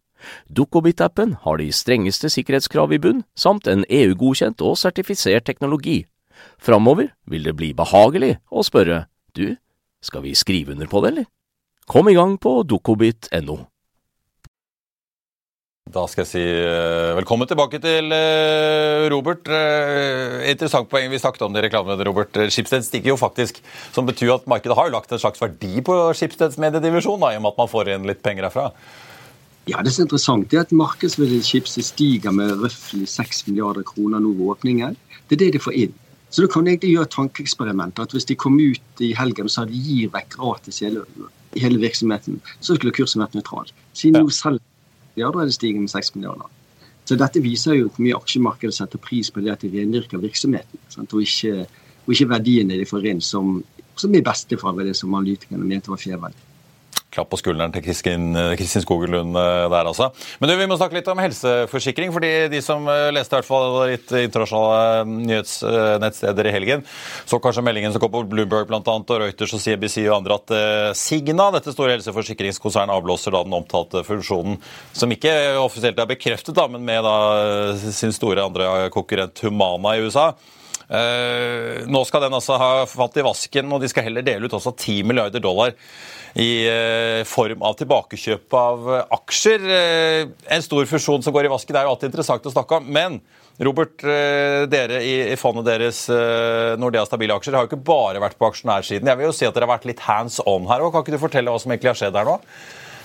Dukkobit-appen 0.49 1.35
har 1.43 1.59
de 1.61 1.69
strengeste 1.75 2.31
sikkerhetskrav 2.33 2.93
i 2.93 3.01
bunn, 3.01 3.23
samt 3.35 3.67
en 3.71 3.85
EU-godkjent 3.89 4.63
og 4.65 4.77
sertifisert 4.81 5.47
teknologi. 5.49 6.03
Framover 6.61 7.11
vil 7.29 7.45
det 7.45 7.57
bli 7.57 7.73
behagelig 7.77 8.37
å 8.49 8.65
spørre 8.65 9.05
du, 9.37 9.55
skal 10.01 10.25
vi 10.25 10.35
skrive 10.37 10.73
under 10.75 10.89
på 10.89 11.03
det, 11.03 11.13
eller? 11.13 11.29
Kom 11.91 12.09
i 12.09 12.15
gang 12.15 12.37
på 12.41 12.61
dukkobit.no. 12.67 13.61
Da 15.91 16.05
skal 16.07 16.21
jeg 16.21 16.29
si 16.29 16.41
uh, 16.45 17.17
velkommen 17.17 17.49
tilbake 17.49 17.81
til 17.83 18.13
uh, 18.13 19.09
Robert. 19.11 19.49
Uh, 19.49 20.39
interessant 20.47 20.87
poeng. 20.87 21.09
Vi 21.11 21.19
snakket 21.19 21.43
om 21.43 21.57
i 21.57 21.63
reklamen. 21.65 21.99
Robert. 22.07 22.37
Schibsted 22.53 22.85
stikker 22.85 23.11
jo 23.11 23.17
faktisk, 23.19 23.59
som 23.91 24.07
betyr 24.07 24.37
at 24.37 24.47
markedet 24.47 24.77
har 24.77 24.93
lagt 24.93 25.11
en 25.11 25.19
slags 25.19 25.41
verdi 25.41 25.81
på 25.83 25.97
Schibsteds 26.15 26.59
mediedivisjon, 26.61 27.25
i 27.27 27.39
og 27.39 27.43
med 27.43 27.51
at 27.51 27.59
man 27.59 27.71
får 27.71 27.91
inn 27.95 28.07
litt 28.07 28.21
penger 28.23 28.47
herfra. 28.47 28.69
Ja, 29.69 29.81
Det 29.83 29.93
som 29.93 30.01
er 30.01 30.05
interessant, 30.07 30.53
er 30.53 30.63
at 30.65 30.71
markedsverdien 30.71 31.43
chipset 31.45 31.85
stiger 31.85 32.31
med 32.31 32.57
røftlig 32.63 33.07
6 33.07 33.47
milliarder 33.47 33.83
kroner 33.83 34.19
nå 34.19 34.33
ved 34.33 34.55
åpningen. 34.55 34.95
Det 35.29 35.37
er 35.37 35.45
det 35.45 35.53
de 35.53 35.59
får 35.59 35.77
inn. 35.77 35.93
Så 36.31 36.41
da 36.41 36.47
kan 36.47 36.67
egentlig 36.67 36.95
gjøre 36.95 37.11
tankeeksperimentet 37.11 37.99
at 37.99 38.11
hvis 38.15 38.25
de 38.25 38.35
kom 38.35 38.57
ut 38.57 39.03
i 39.03 39.11
helgen 39.13 39.45
og 39.45 39.51
sa 39.51 39.65
de 39.67 39.77
gir 39.77 40.09
vekk 40.13 40.37
gratis 40.37 40.79
hele, 40.79 41.03
hele 41.53 41.79
virksomheten, 41.79 42.39
så 42.59 42.75
skulle 42.75 42.95
kursen 42.95 43.21
vært 43.21 43.35
nøytral. 43.35 43.69
Siden 43.93 44.23
nå 44.23 44.31
selv 44.33 44.61
ja, 45.19 45.27
da 45.27 45.43
er 45.43 45.49
det 45.49 45.57
stiget 45.57 45.83
med 45.83 45.91
6 45.91 46.15
milliarder. 46.15 46.47
Så 47.05 47.17
dette 47.19 47.41
viser 47.43 47.75
jo 47.75 47.89
hvor 47.89 48.05
mye 48.05 48.15
aksjemarkedet 48.15 48.77
setter 48.77 49.01
pris 49.01 49.29
på 49.33 49.43
det 49.43 49.51
at 49.51 49.65
de 49.65 49.73
rendyrker 49.73 50.21
virksomheten, 50.23 50.79
sant? 50.93 51.13
Og, 51.13 51.25
ikke, 51.25 51.65
og 52.05 52.13
ikke 52.15 52.29
verdiene 52.31 52.79
de 52.79 52.87
får 52.87 53.09
inn, 53.11 53.21
som, 53.21 53.57
som 53.99 54.15
i 54.15 54.23
beste 54.23 54.57
fall 54.61 54.77
var 54.77 54.87
det 54.87 54.95
som 54.97 55.13
analytikerne 55.13 55.67
mente 55.67 55.91
var 55.91 55.99
fjærverdi. 56.01 56.47
Klapp 57.11 57.27
på 57.27 57.41
skulderen 57.41 57.73
til 57.75 57.83
Kristin, 57.83 58.29
eh, 58.39 58.53
Kristin 58.55 58.85
Skogerlund 58.85 59.35
eh, 59.35 59.65
der, 59.67 59.87
altså. 59.89 60.07
Men 60.39 60.47
du, 60.47 60.53
vi 60.55 60.67
må 60.69 60.77
snakke 60.79 60.95
litt 60.95 61.09
om 61.11 61.19
helseforsikring. 61.19 62.13
fordi 62.15 62.29
de 62.53 62.61
som 62.63 62.85
eh, 62.87 63.09
leste 63.11 63.35
i 63.35 63.41
hvert 63.41 63.49
fall 63.49 63.75
litt 63.89 64.13
internasjonale 64.15 65.03
nyhetsnettsteder 65.09 66.47
i 66.47 66.53
helgen, 66.55 66.85
så 67.27 67.41
kanskje 67.43 67.65
meldingen 67.67 67.91
som 67.91 67.99
kom 67.99 68.13
på 68.13 68.21
Bloomberg 68.31 68.69
blant 68.69 68.87
annet, 68.87 69.11
og 69.11 69.25
Reuters 69.25 69.55
og 69.57 69.59
CBC 69.59 70.05
og 70.05 70.21
andre 70.21 70.37
at 70.39 70.53
Signa, 70.95 71.49
dette 71.51 71.73
store 71.75 71.97
helseforsikringskonsernet, 71.97 72.95
avblåser 72.95 73.35
da 73.35 73.43
den 73.43 73.59
omtalte 73.59 74.05
funksjonen, 74.07 74.55
som 74.95 75.11
ikke 75.11 75.35
offisielt 75.59 75.99
er 75.99 76.07
bekreftet, 76.13 76.55
da, 76.55 76.69
men 76.71 76.87
med 76.87 77.03
da 77.03 77.75
sin 77.91 78.15
store 78.15 78.47
andre 78.47 78.87
konkurrent 78.93 79.43
Humana 79.43 79.97
i 79.97 80.07
USA. 80.07 80.29
Nå 80.91 82.01
skal 82.07 82.25
den 82.25 82.35
altså 82.35 82.57
ha 82.59 82.71
fatt 82.89 83.19
i 83.19 83.23
vasken, 83.23 83.69
og 83.71 83.83
de 83.83 83.91
skal 83.91 84.07
heller 84.07 84.25
dele 84.27 84.47
ut 84.47 84.55
også 84.57 84.73
10 84.75 85.05
milliarder 85.07 85.43
dollar 85.43 85.75
i 86.39 86.51
uh, 86.69 87.21
form 87.27 87.63
av 87.67 87.75
tilbakekjøp 87.79 88.55
av 88.55 88.87
uh, 88.87 88.97
aksjer. 89.17 89.67
en 90.47 90.63
stor 90.63 90.85
fusjon 90.87 91.23
som 91.23 91.33
går 91.35 91.47
i 91.47 91.51
vasken, 91.51 91.75
det 91.75 91.81
er 91.81 91.89
jo 91.89 91.95
alltid 91.95 92.11
interessant 92.11 92.45
å 92.47 92.53
snakke 92.53 92.79
om. 92.79 92.91
Men 92.91 93.19
Robert, 93.61 93.99
dere 94.71 95.01
i, 95.05 95.35
fondet 95.37 95.67
deres 95.67 95.99
Nordea 96.81 97.03
Stabile 97.05 97.35
Aksjer 97.35 97.53
har 97.53 97.65
jo 97.65 97.69
ikke 97.69 97.83
bare 97.85 98.21
vært 98.23 98.39
på 98.39 98.47
aksjonærsiden. 98.47 99.09
Jeg 99.11 99.19
vil 99.19 99.27
jo 99.27 99.35
si 99.37 99.45
at 99.45 99.53
dere 99.53 99.67
har 99.67 99.75
vært 99.75 99.85
litt 99.91 100.01
hands 100.01 100.39
on 100.49 100.65
her 100.71 100.81
òg. 100.81 100.95
Kan 100.95 101.03
ikke 101.05 101.13
du 101.13 101.21
fortelle 101.21 101.53
hva 101.53 101.61
som 101.61 101.69
egentlig 101.69 101.91
har 101.91 101.99
skjedd 101.99 102.17
her 102.17 102.31
nå? 102.31 102.39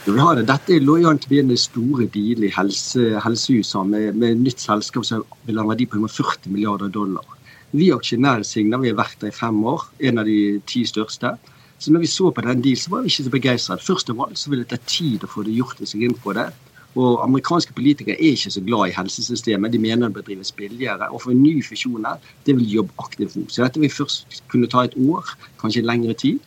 Dette 0.06 0.78
lå 0.78 1.00
an 1.10 1.18
til 1.18 1.26
å 1.26 1.30
bli 1.32 1.38
en 1.42 1.56
store 1.58 2.04
deal 2.14 2.44
i 2.46 2.52
helse, 2.54 3.08
helsehusene 3.24 3.90
med, 3.90 4.20
med 4.22 4.44
nytt 4.44 4.62
selskap 4.62 5.04
som 5.04 5.24
vil 5.48 5.58
ha 5.58 5.64
en 5.64 5.72
verdi 5.72 5.88
på 5.90 5.98
40 5.98 6.52
milliarder 6.54 6.92
dollar. 6.94 7.26
Vi 7.74 7.90
aksjonærer 7.90 8.46
Signa 8.46 8.78
vi 8.78 8.92
har 8.92 9.00
vært 9.00 9.18
der 9.20 9.32
i 9.32 9.34
fem 9.34 9.58
år, 9.66 9.82
en 9.98 10.22
av 10.22 10.28
de 10.28 10.60
ti 10.70 10.84
største. 10.86 11.34
Så 11.78 11.92
når 11.92 12.00
vi 12.00 12.08
så 12.08 12.30
på 12.30 12.40
den 12.40 12.62
deal, 12.64 12.76
så 12.80 12.90
var 12.90 13.02
vi 13.04 13.12
ikke 13.12 13.26
så 13.26 13.32
begeistret. 13.34 13.82
Først 13.84 14.10
av 14.10 14.20
alt 14.24 14.38
så 14.40 14.50
vil 14.50 14.62
det 14.62 14.70
ta 14.72 14.78
tid 14.88 15.24
å 15.24 15.28
få 15.28 15.44
det 15.44 15.56
gjort 15.56 15.82
seg 15.84 16.06
inn 16.06 16.16
på 16.22 16.32
det. 16.36 16.48
Og 16.96 17.20
amerikanske 17.20 17.74
politikere 17.76 18.16
er 18.16 18.32
ikke 18.32 18.50
så 18.54 18.62
glad 18.64 18.88
i 18.88 18.94
helsesystemet. 18.96 19.72
De 19.72 19.78
mener 19.78 20.08
det 20.08 20.14
bør 20.16 20.24
drives 20.30 20.52
billigere. 20.56 21.10
Og 21.12 21.20
for 21.22 21.34
en 21.34 21.42
ny 21.42 21.58
fusjon 21.64 22.06
her, 22.08 22.22
det 22.46 22.56
vil 22.56 22.70
jobbe 22.78 22.96
aktivt 23.04 23.36
mot. 23.36 23.52
Så 23.52 23.66
dette 23.66 23.82
vil 23.82 23.92
først 23.92 24.40
kunne 24.48 24.70
ta 24.72 24.86
et 24.86 24.96
år, 24.96 25.34
kanskje 25.60 25.84
lengre 25.84 26.16
tid. 26.16 26.40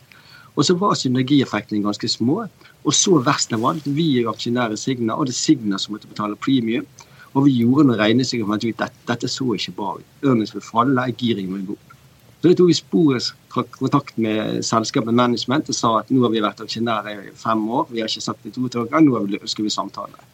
Og 0.56 0.66
så 0.66 0.74
var 0.74 0.98
synergieffektene 0.98 1.84
ganske 1.84 2.10
små. 2.10 2.40
Og 2.84 2.96
så 2.96 3.20
verst 3.22 3.54
av 3.54 3.68
alt, 3.70 3.86
vi 3.86 4.08
er 4.18 4.32
aksjonærer 4.32 4.74
i 4.74 4.80
Signa, 4.80 5.14
og 5.14 5.30
det 5.30 5.36
er 5.36 5.38
Signa 5.38 5.78
som 5.78 5.94
måtte 5.94 6.10
betale 6.10 6.36
premium. 6.36 6.88
Og 7.34 7.46
vi 7.46 7.60
gjorde 7.60 7.86
noen 7.86 8.00
regnestykker 8.00 8.48
og 8.48 8.82
at 8.82 8.96
dette 9.06 9.28
så 9.30 9.52
ikke 9.54 9.76
bra 9.76 9.92
ut. 10.00 10.06
Ørnes 10.26 10.54
vil 10.54 10.66
falle, 10.66 11.06
giringen 11.14 11.54
vil 11.54 11.66
gå 11.68 11.78
opp. 11.78 11.94
Så 12.40 12.48
det 12.48 12.56
tok 12.58 12.72
vi 12.72 12.74
sporet 12.74 13.30
kontakt 13.50 14.18
med 14.20 14.64
selskapet 14.66 15.14
management 15.14 15.70
og 15.70 15.76
sa 15.76 15.94
at 16.00 16.10
nå 16.12 16.22
har 16.24 16.34
vi 16.34 16.42
vært 16.44 16.62
aksjonærer 16.64 17.30
i 17.30 17.32
fem 17.36 17.62
år, 17.68 17.88
vi 17.90 18.02
har 18.02 18.10
ikke 18.10 18.24
sagt 18.24 18.44
det 18.46 18.54
to 18.56 18.84
ganger, 18.86 19.06
nå 19.06 19.40
ønsker 19.40 19.66
vi 19.66 19.72
samtale. 19.74 20.28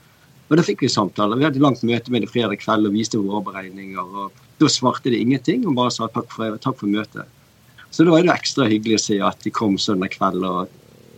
Og 0.46 0.56
Da 0.56 0.62
fikk 0.62 0.85
vi 0.85 0.88
samtale. 0.92 1.37
Vi 1.38 1.46
hadde 1.46 1.62
langt 1.62 1.82
møte 1.82 2.12
med 2.14 2.23
det 2.23 2.30
fredag 2.30 2.61
kveld 2.62 2.87
og 2.87 2.94
viste 2.94 3.18
våre 3.18 3.42
beregninger. 3.49 3.99
og 3.99 4.32
Da 4.61 4.70
svarte 4.70 5.11
de 5.11 5.18
ingenting 5.18 5.66
og 5.66 5.75
bare 5.75 5.90
sa 5.90 6.06
takk 6.06 6.30
for, 6.30 6.56
takk 6.62 6.78
for 6.78 6.87
møtet. 6.87 7.26
Så 7.90 8.04
da 8.04 8.12
var 8.12 8.23
det 8.23 8.35
ekstra 8.35 8.68
hyggelig 8.70 9.00
å 9.00 9.02
se 9.02 9.20
at 9.25 9.42
de 9.42 9.50
kom 9.54 9.78
søndag 9.80 10.14
kveld 10.14 10.44
og 10.46 10.68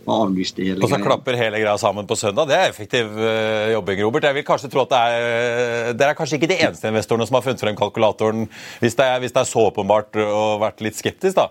avlyste 0.09 0.63
hele 0.65 0.85
Og 0.85 0.89
så 0.89 0.99
klapper 1.01 1.37
hele 1.37 1.59
greia 1.61 1.77
sammen 1.77 2.07
på 2.09 2.17
søndag. 2.17 2.49
Det 2.49 2.57
er 2.57 2.69
effektiv 2.71 3.09
uh, 3.19 3.69
jobbing, 3.73 4.01
Robert. 4.05 4.27
Jeg 4.29 4.37
vil 4.39 4.45
kanskje 4.47 4.71
tro 4.73 4.85
at 4.85 4.93
det 4.93 5.01
er 5.01 5.25
uh, 5.25 5.89
Dere 5.97 6.13
er 6.13 6.17
kanskje 6.17 6.39
ikke 6.39 6.49
de 6.49 6.59
eneste 6.65 6.89
investorene 6.89 7.27
som 7.29 7.37
har 7.37 7.45
funnet 7.45 7.61
frem 7.61 7.77
kalkulatoren, 7.77 8.47
hvis 8.81 8.97
det 8.97 9.05
er, 9.05 9.19
hvis 9.21 9.35
det 9.35 9.43
er 9.43 9.49
så 9.51 9.67
åpenbart 9.69 10.17
og 10.23 10.63
vært 10.63 10.81
litt 10.85 10.97
skeptisk, 10.97 11.37
da? 11.37 11.49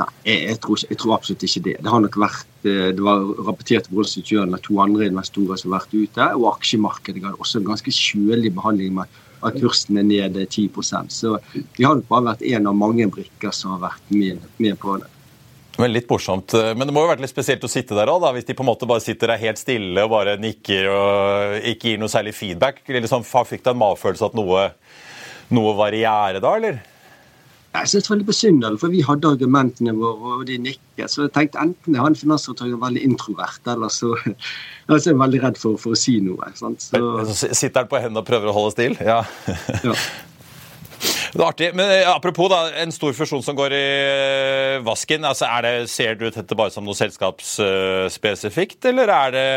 Nei, 0.00 0.08
jeg, 0.24 0.38
jeg, 0.48 0.58
tror, 0.64 0.82
jeg, 0.88 0.98
tror, 1.00 1.14
absolutt 1.18 1.42
ikke 1.46 1.64
det. 1.66 1.74
Det 1.84 1.90
har 1.92 2.00
nok 2.00 2.16
vært 2.22 2.68
eh, 2.68 2.88
det 2.96 3.04
var 3.04 3.26
rapportert 3.44 3.90
Wall 3.92 4.08
to 4.08 4.78
andre 4.80 5.10
investorer 5.10 5.60
som 5.60 5.72
har 5.72 5.82
vært 5.82 5.96
ute, 5.96 6.28
og 6.38 6.48
aksjemarkedet 6.54 7.24
ga 7.24 7.34
også 7.36 7.60
en 7.60 7.68
ganske 7.68 7.92
kjølig 7.92 8.54
behandling 8.56 8.96
med 9.00 9.20
at 9.42 9.58
kursen 9.58 9.98
er 9.98 10.06
ned 10.06 10.38
10 10.38 10.70
Så 11.10 11.36
vi 11.52 11.84
har 11.84 11.96
nok 11.98 12.06
bare 12.08 12.28
vært 12.32 12.44
en 12.46 12.70
av 12.70 12.78
mange 12.78 13.08
brikker 13.10 13.50
som 13.50 13.74
har 13.74 13.90
vært 13.90 14.14
med, 14.14 14.38
med 14.62 14.78
på 14.78 14.96
det. 15.02 15.10
Men 15.80 15.92
litt 15.92 16.08
morsomt. 16.10 16.52
Men 16.76 16.86
det 16.86 16.94
må 16.94 17.02
jo 17.02 17.10
vært 17.10 17.22
litt 17.24 17.32
spesielt 17.32 17.64
å 17.64 17.70
sitte 17.70 17.96
der 17.96 18.10
òg, 18.12 18.26
hvis 18.36 18.46
de 18.46 18.54
på 18.54 18.62
en 18.62 18.68
måte 18.68 18.86
bare 18.86 19.02
sitter 19.02 19.32
der 19.32 19.40
helt 19.40 19.58
stille 19.58 20.04
og 20.04 20.12
bare 20.12 20.36
nikker 20.38 20.88
og 20.92 21.68
ikke 21.72 21.90
gir 21.94 22.02
noe 22.02 22.12
særlig 22.12 22.36
feedback. 22.36 22.82
Liksom, 22.86 23.24
fikk 23.24 23.64
du 23.64 23.72
en 23.72 23.80
magefølelse 23.80 24.28
at 24.28 24.36
noe, 24.38 24.68
noe 25.50 25.74
var 25.78 25.96
i 25.96 26.04
gjære 26.04 26.44
da, 26.44 26.54
eller? 26.60 26.80
Jeg 27.72 27.88
synes 27.88 28.04
det 28.04 28.10
var 28.10 28.18
litt 28.20 28.28
besynderlig, 28.28 28.78
for 28.82 28.92
vi 28.92 29.04
hadde 29.06 29.30
argumentene 29.32 29.94
våre, 29.96 30.34
og 30.38 30.42
de 30.48 30.58
nikket. 30.60 31.06
Så 31.08 31.24
jeg 31.24 31.32
tenkte 31.32 31.62
enten 31.62 31.96
er 31.96 32.04
han 32.04 32.16
finansdirektøren 32.18 32.80
veldig 32.82 33.04
introvert, 33.06 33.62
eller 33.72 33.92
så, 33.92 34.10
eller 34.88 35.00
så 35.00 35.08
er 35.08 35.16
han 35.16 35.22
veldig 35.22 35.40
redd 35.46 35.60
for, 35.60 35.78
for, 35.80 35.96
å 35.96 36.02
si 36.02 36.18
noe. 36.24 36.50
Sant? 36.58 36.84
Så... 36.90 37.00
Sitter 37.48 37.80
han 37.80 37.88
på 37.88 38.02
hendene 38.02 38.20
og 38.20 38.28
prøver 38.28 38.52
å 38.52 38.56
holde 38.58 38.74
stil? 38.76 38.98
Ja. 39.00 39.22
ja. 39.86 39.96
Det 41.32 41.40
er 41.40 41.48
artig. 41.48 41.70
Men 41.74 41.88
eh, 41.90 42.06
apropos 42.06 42.50
da, 42.52 42.66
en 42.82 42.92
stor 42.94 43.14
fusjon 43.16 43.42
som 43.42 43.56
går 43.58 43.72
i 43.74 43.86
eh, 43.86 44.84
vasken. 44.84 45.24
altså 45.24 45.48
er 45.48 45.64
det, 45.64 45.72
Ser 45.90 46.14
du 46.20 46.26
dette 46.28 46.58
bare 46.58 46.70
som 46.74 46.84
noe 46.86 46.94
selskapsspesifikt, 46.98 48.84
eller 48.92 49.10
er 49.10 49.34
det 49.34 49.48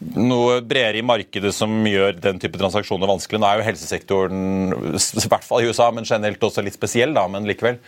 noe 0.00 0.60
bredere 0.64 1.00
i 1.00 1.06
markedet 1.06 1.52
som 1.54 1.72
gjør 1.86 2.16
den 2.22 2.40
type 2.42 2.58
transaksjoner 2.60 3.10
vanskelig? 3.10 3.40
Nå 3.40 3.48
er 3.48 3.60
jo 3.60 3.66
helsesektoren, 3.68 4.40
i 4.96 5.28
hvert 5.28 5.46
fall 5.46 5.64
i 5.64 5.68
USA, 5.70 5.90
men 5.94 6.08
generelt 6.08 6.46
også 6.48 6.64
litt 6.64 6.78
spesiell, 6.78 7.12
da, 7.16 7.26
men 7.30 7.48
likevel. 7.48 7.80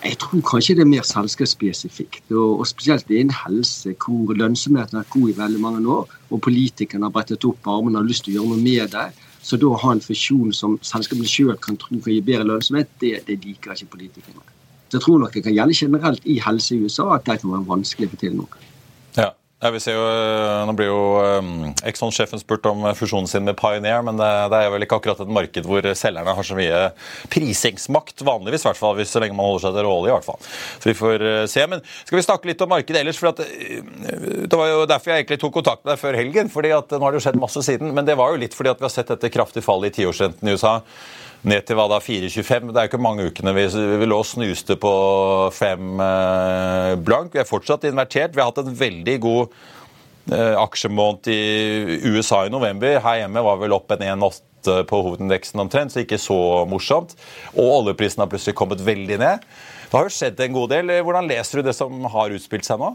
Jeg 0.00 0.16
tror 0.22 0.40
kanskje 0.46 0.76
det 0.78 0.84
er 0.84 0.88
mer 0.88 1.04
selskapsspesifikt. 1.04 2.22
Og, 2.32 2.62
og 2.62 2.68
spesielt 2.70 3.10
innen 3.10 3.34
helse, 3.34 3.92
hvor 4.00 4.32
lønnsomheten 4.38 4.96
har 4.96 5.04
vært 5.04 5.16
god 5.16 5.32
i 5.32 5.38
veldig 5.40 5.60
mange 5.60 5.82
år, 5.96 6.14
og 6.30 6.44
politikerne 6.46 7.08
har 7.08 7.16
brettet 7.16 7.44
opp 7.48 7.66
armene 7.68 7.98
og 7.98 8.04
har 8.04 8.08
lyst 8.08 8.24
til 8.24 8.36
å 8.36 8.38
gjøre 8.38 8.54
noe 8.54 8.64
med 8.64 8.94
det. 8.94 9.08
Så 9.42 9.58
da 9.60 9.68
å 9.68 9.80
ha 9.82 9.92
en 9.96 10.04
fusjon 10.04 10.54
som 10.56 10.78
selskapene 10.84 11.28
sjøl 11.28 11.56
kan 11.64 11.78
tro 11.80 11.98
kan 11.98 12.14
gi 12.14 12.22
bedre 12.24 12.46
lønnsomhet, 12.48 12.92
det, 13.02 13.12
det 13.26 13.40
liker 13.44 13.74
ikke 13.74 13.96
politikerne. 13.96 14.46
Så 14.90 14.98
jeg 14.98 15.04
tror 15.04 15.20
nok 15.22 15.34
det 15.36 15.44
kan 15.46 15.54
gjelde 15.54 15.76
generelt 15.76 16.26
i 16.26 16.40
helse 16.42 16.74
i 16.76 16.80
USA 16.84 17.10
at 17.16 17.26
det 17.28 17.40
kan 17.42 17.52
være 17.52 17.68
vanskelig 17.68 18.08
å 18.08 18.14
få 18.14 18.20
til 18.20 18.40
noe. 18.40 18.64
Ja. 19.16 19.30
Ja, 19.60 19.68
vi 19.70 19.80
ser 19.84 19.92
jo, 19.92 20.04
eh, 20.08 20.62
Nå 20.64 20.72
blir 20.72 20.88
jo 20.88 21.00
um, 21.20 21.50
Exxon-sjefen 21.84 22.40
spurt 22.40 22.64
om 22.70 22.86
fusjonen 22.96 23.28
sin 23.28 23.44
med 23.44 23.58
Pioneer, 23.58 24.00
men 24.06 24.16
det, 24.16 24.28
er 24.56 24.72
vel 24.72 24.86
ikke 24.86 24.96
akkurat 24.96 25.20
et 25.20 25.32
marked 25.36 25.68
hvor 25.68 25.84
selgerne 26.00 26.32
har 26.38 26.48
så 26.48 26.56
mye 26.56 26.78
prisingsmakt. 27.32 28.24
Vanligvis, 28.24 28.64
i 28.64 28.70
hvert 28.70 28.80
fall, 28.80 28.96
hvis 28.96 29.12
så 29.12 29.20
lenge 29.20 29.36
man 29.36 29.50
holder 29.50 29.66
seg 29.66 29.76
til 29.76 29.84
råolje. 29.84 30.08
i 30.08 30.16
hvert 30.16 30.28
fall. 30.30 30.40
Så 30.80 30.88
vi 30.88 30.96
får 30.96 31.26
se. 31.52 31.68
Men 31.68 31.84
skal 31.84 32.16
vi 32.16 32.24
snakke 32.24 32.48
litt 32.48 32.64
om 32.64 32.72
markedet 32.72 33.04
ellers? 33.04 33.20
for 33.20 33.34
at, 33.34 33.44
Det 33.44 34.56
var 34.56 34.72
jo 34.72 34.86
derfor 34.88 35.12
jeg 35.12 35.26
egentlig 35.26 35.42
tok 35.44 35.58
kontakt 35.60 35.84
med 35.84 35.92
deg 35.92 36.04
før 36.06 36.20
helgen. 36.22 36.48
fordi 36.48 36.72
at 36.78 36.96
Nå 36.96 37.04
har 37.04 37.12
det 37.12 37.20
jo 37.20 37.26
skjedd 37.28 37.42
masse 37.44 37.68
siden, 37.68 37.92
men 37.92 38.08
det 38.08 38.16
var 38.16 38.32
jo 38.32 38.40
litt 38.40 38.56
fordi 38.56 38.72
at 38.72 38.80
vi 38.80 38.88
har 38.88 38.96
sett 38.96 39.12
dette 39.12 39.34
kraftige 39.34 39.66
fallet 39.66 39.92
i 39.92 40.00
tiårsrenten 40.00 40.48
i 40.48 40.56
USA 40.56 40.78
ned 41.46 41.64
til 41.64 41.78
hva 41.78 41.86
da, 41.90 42.00
4,25. 42.04 42.70
Det 42.70 42.80
er 42.80 42.86
jo 42.86 42.90
ikke 42.92 43.02
mange 43.02 43.26
ukene 43.30 43.54
vi, 43.56 43.66
vi 43.72 44.08
lå 44.08 44.20
og 44.20 44.28
snuste 44.28 44.76
på 44.80 44.92
5 45.56 46.02
eh, 46.04 46.94
blank. 47.00 47.34
Vi 47.34 47.42
er 47.42 47.48
fortsatt 47.48 47.86
invertert. 47.88 48.34
Vi 48.36 48.42
har 48.42 48.50
hatt 48.50 48.62
en 48.62 48.76
veldig 48.76 49.16
god 49.24 49.56
eh, 50.32 50.56
aksjemåned 50.60 51.30
i 51.32 51.40
USA 52.10 52.44
i 52.46 52.52
november. 52.52 53.00
Her 53.04 53.22
hjemme 53.22 53.44
var 53.46 53.60
vel 53.62 53.76
opp 53.76 53.96
en 53.96 54.06
1,8 54.18 54.82
på 54.88 55.02
hovedindeksen 55.06 55.62
omtrent, 55.62 55.94
så 55.94 56.02
ikke 56.04 56.20
så 56.20 56.40
morsomt. 56.68 57.16
Og 57.54 57.76
oljeprisen 57.80 58.20
har 58.20 58.28
plutselig 58.32 58.58
kommet 58.60 58.84
veldig 58.84 59.20
ned. 59.22 59.46
Det 59.90 59.96
har 59.96 60.06
jo 60.06 60.14
skjedd 60.14 60.44
en 60.44 60.58
god 60.58 60.74
del. 60.76 60.92
Hvordan 61.00 61.30
leser 61.30 61.60
du 61.60 61.70
det 61.70 61.78
som 61.78 62.04
har 62.12 62.36
utspilt 62.36 62.68
seg 62.68 62.82
nå? 62.82 62.92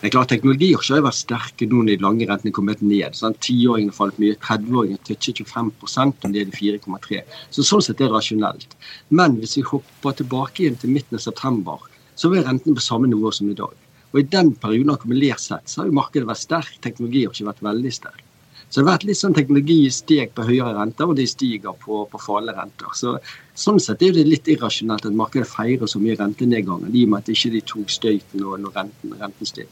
Det 0.00 0.08
er 0.08 0.12
klart 0.14 0.30
Teknologi 0.32 0.70
har 0.72 0.80
ikke 0.80 1.04
vært 1.04 1.16
sterke 1.18 1.66
nå 1.68 1.82
når 1.82 1.90
de 1.90 2.00
lange 2.00 2.26
rentene 2.28 2.54
kommet 2.56 2.80
ned. 2.80 3.12
Sånn, 3.18 3.34
Tiåringene 3.44 3.92
falt 3.92 4.16
mye, 4.22 4.32
30-åringene 4.40 5.02
touchet 5.04 5.42
25 5.44 5.66
og 5.84 6.24
ned 6.32 6.54
i 6.54 6.54
4,3 6.56 7.18
Så 7.52 7.64
Sånn 7.68 7.82
sett 7.84 8.00
er 8.00 8.06
det 8.06 8.14
rasjonelt. 8.14 8.78
Men 9.12 9.34
hvis 9.42 9.58
vi 9.58 9.64
hopper 9.68 10.14
tilbake 10.16 10.62
igjen 10.62 10.78
til 10.80 10.94
midten 10.94 11.18
av 11.18 11.24
september, 11.26 11.84
så 12.16 12.30
er 12.32 12.46
rentene 12.48 12.78
på 12.78 12.84
samme 12.86 13.10
nivå 13.12 13.28
som 13.28 13.50
i 13.52 13.58
dag. 13.58 13.74
Og 14.14 14.22
I 14.22 14.24
den 14.36 14.54
perioden 14.62 14.94
akkumulert 14.94 15.42
sett 15.44 15.68
så 15.68 15.82
har 15.82 15.90
jo 15.90 15.98
markedet 15.98 16.30
vært 16.30 16.44
sterkt, 16.46 16.80
teknologi 16.86 17.26
har 17.26 17.36
ikke 17.36 17.50
vært 17.50 17.60
veldig 17.68 17.92
sterk. 17.98 18.24
Så 18.70 18.80
det 18.80 18.86
har 18.86 18.88
vært 18.94 19.04
litt 19.10 19.20
sånn 19.20 19.36
teknologi 19.36 19.78
steg 19.92 20.32
på 20.32 20.46
høyere 20.48 20.78
renter, 20.78 21.10
og 21.12 21.18
de 21.18 21.26
stiger 21.28 21.76
på, 21.84 22.06
på 22.08 22.22
fallende 22.24 22.56
renter. 22.56 22.96
Så, 22.96 23.18
sånn 23.52 23.82
sett 23.84 24.00
er 24.06 24.16
det 24.16 24.24
litt 24.30 24.48
irrasjonelt 24.48 25.04
at 25.10 25.20
markedet 25.20 25.50
feirer 25.50 25.90
så 25.90 26.00
mye 26.00 26.16
rentenedgang, 26.16 26.88
i 26.88 27.04
og 27.04 27.12
med 27.12 27.20
at 27.20 27.34
ikke 27.36 27.52
de 27.58 27.62
tok 27.74 27.92
støyten 27.92 28.40
når 28.46 28.72
renten, 28.78 29.18
renten 29.20 29.52
steg. 29.52 29.68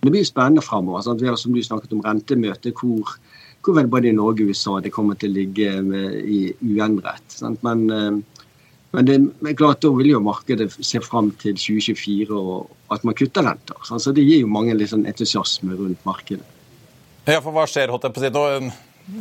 Det 0.00 0.10
blir 0.14 0.24
spennende 0.26 0.62
framover. 0.62 1.02
Som 1.36 1.54
du 1.54 1.62
snakket 1.62 1.94
om 1.96 2.02
rentemøte, 2.04 2.72
hvor, 2.76 3.16
hvor 3.64 3.78
vel 3.78 3.90
både 3.90 4.10
i 4.10 4.16
Norge 4.16 4.44
og 4.44 4.52
USA 4.52 4.78
det 4.84 4.94
kommer 4.94 5.18
til 5.18 5.32
å 5.32 5.38
ligge 5.40 5.78
med, 5.82 6.18
i 6.22 6.42
uendret. 6.62 7.24
Sant? 7.34 7.62
Men, 7.66 7.86
eh, 7.90 8.44
men 8.94 9.08
det 9.08 9.18
er 9.50 9.58
klart 9.58 9.82
da 9.84 9.90
vil 9.92 10.14
jo 10.14 10.24
markedet 10.24 10.70
se 10.78 11.00
fram 11.04 11.32
til 11.42 11.58
2024 11.58 12.38
og 12.38 12.94
at 12.94 13.02
man 13.04 13.16
kutter 13.18 13.44
renter. 13.44 13.80
Sant? 13.84 14.04
Så 14.04 14.14
det 14.16 14.24
gir 14.24 14.44
jo 14.44 14.52
mange 14.52 14.76
litt 14.78 14.94
sånn 14.94 15.06
entusiasme 15.08 15.76
rundt 15.76 16.06
markedet. 16.08 16.46
Ja, 17.28 17.42
for 17.44 17.52
hva 17.52 17.66
skjer, 17.68 17.90
holdt 17.92 18.06
jeg 18.06 18.14
på 18.14 18.22
å 18.22 18.24
si? 18.24 18.30
Nå, 18.32 18.70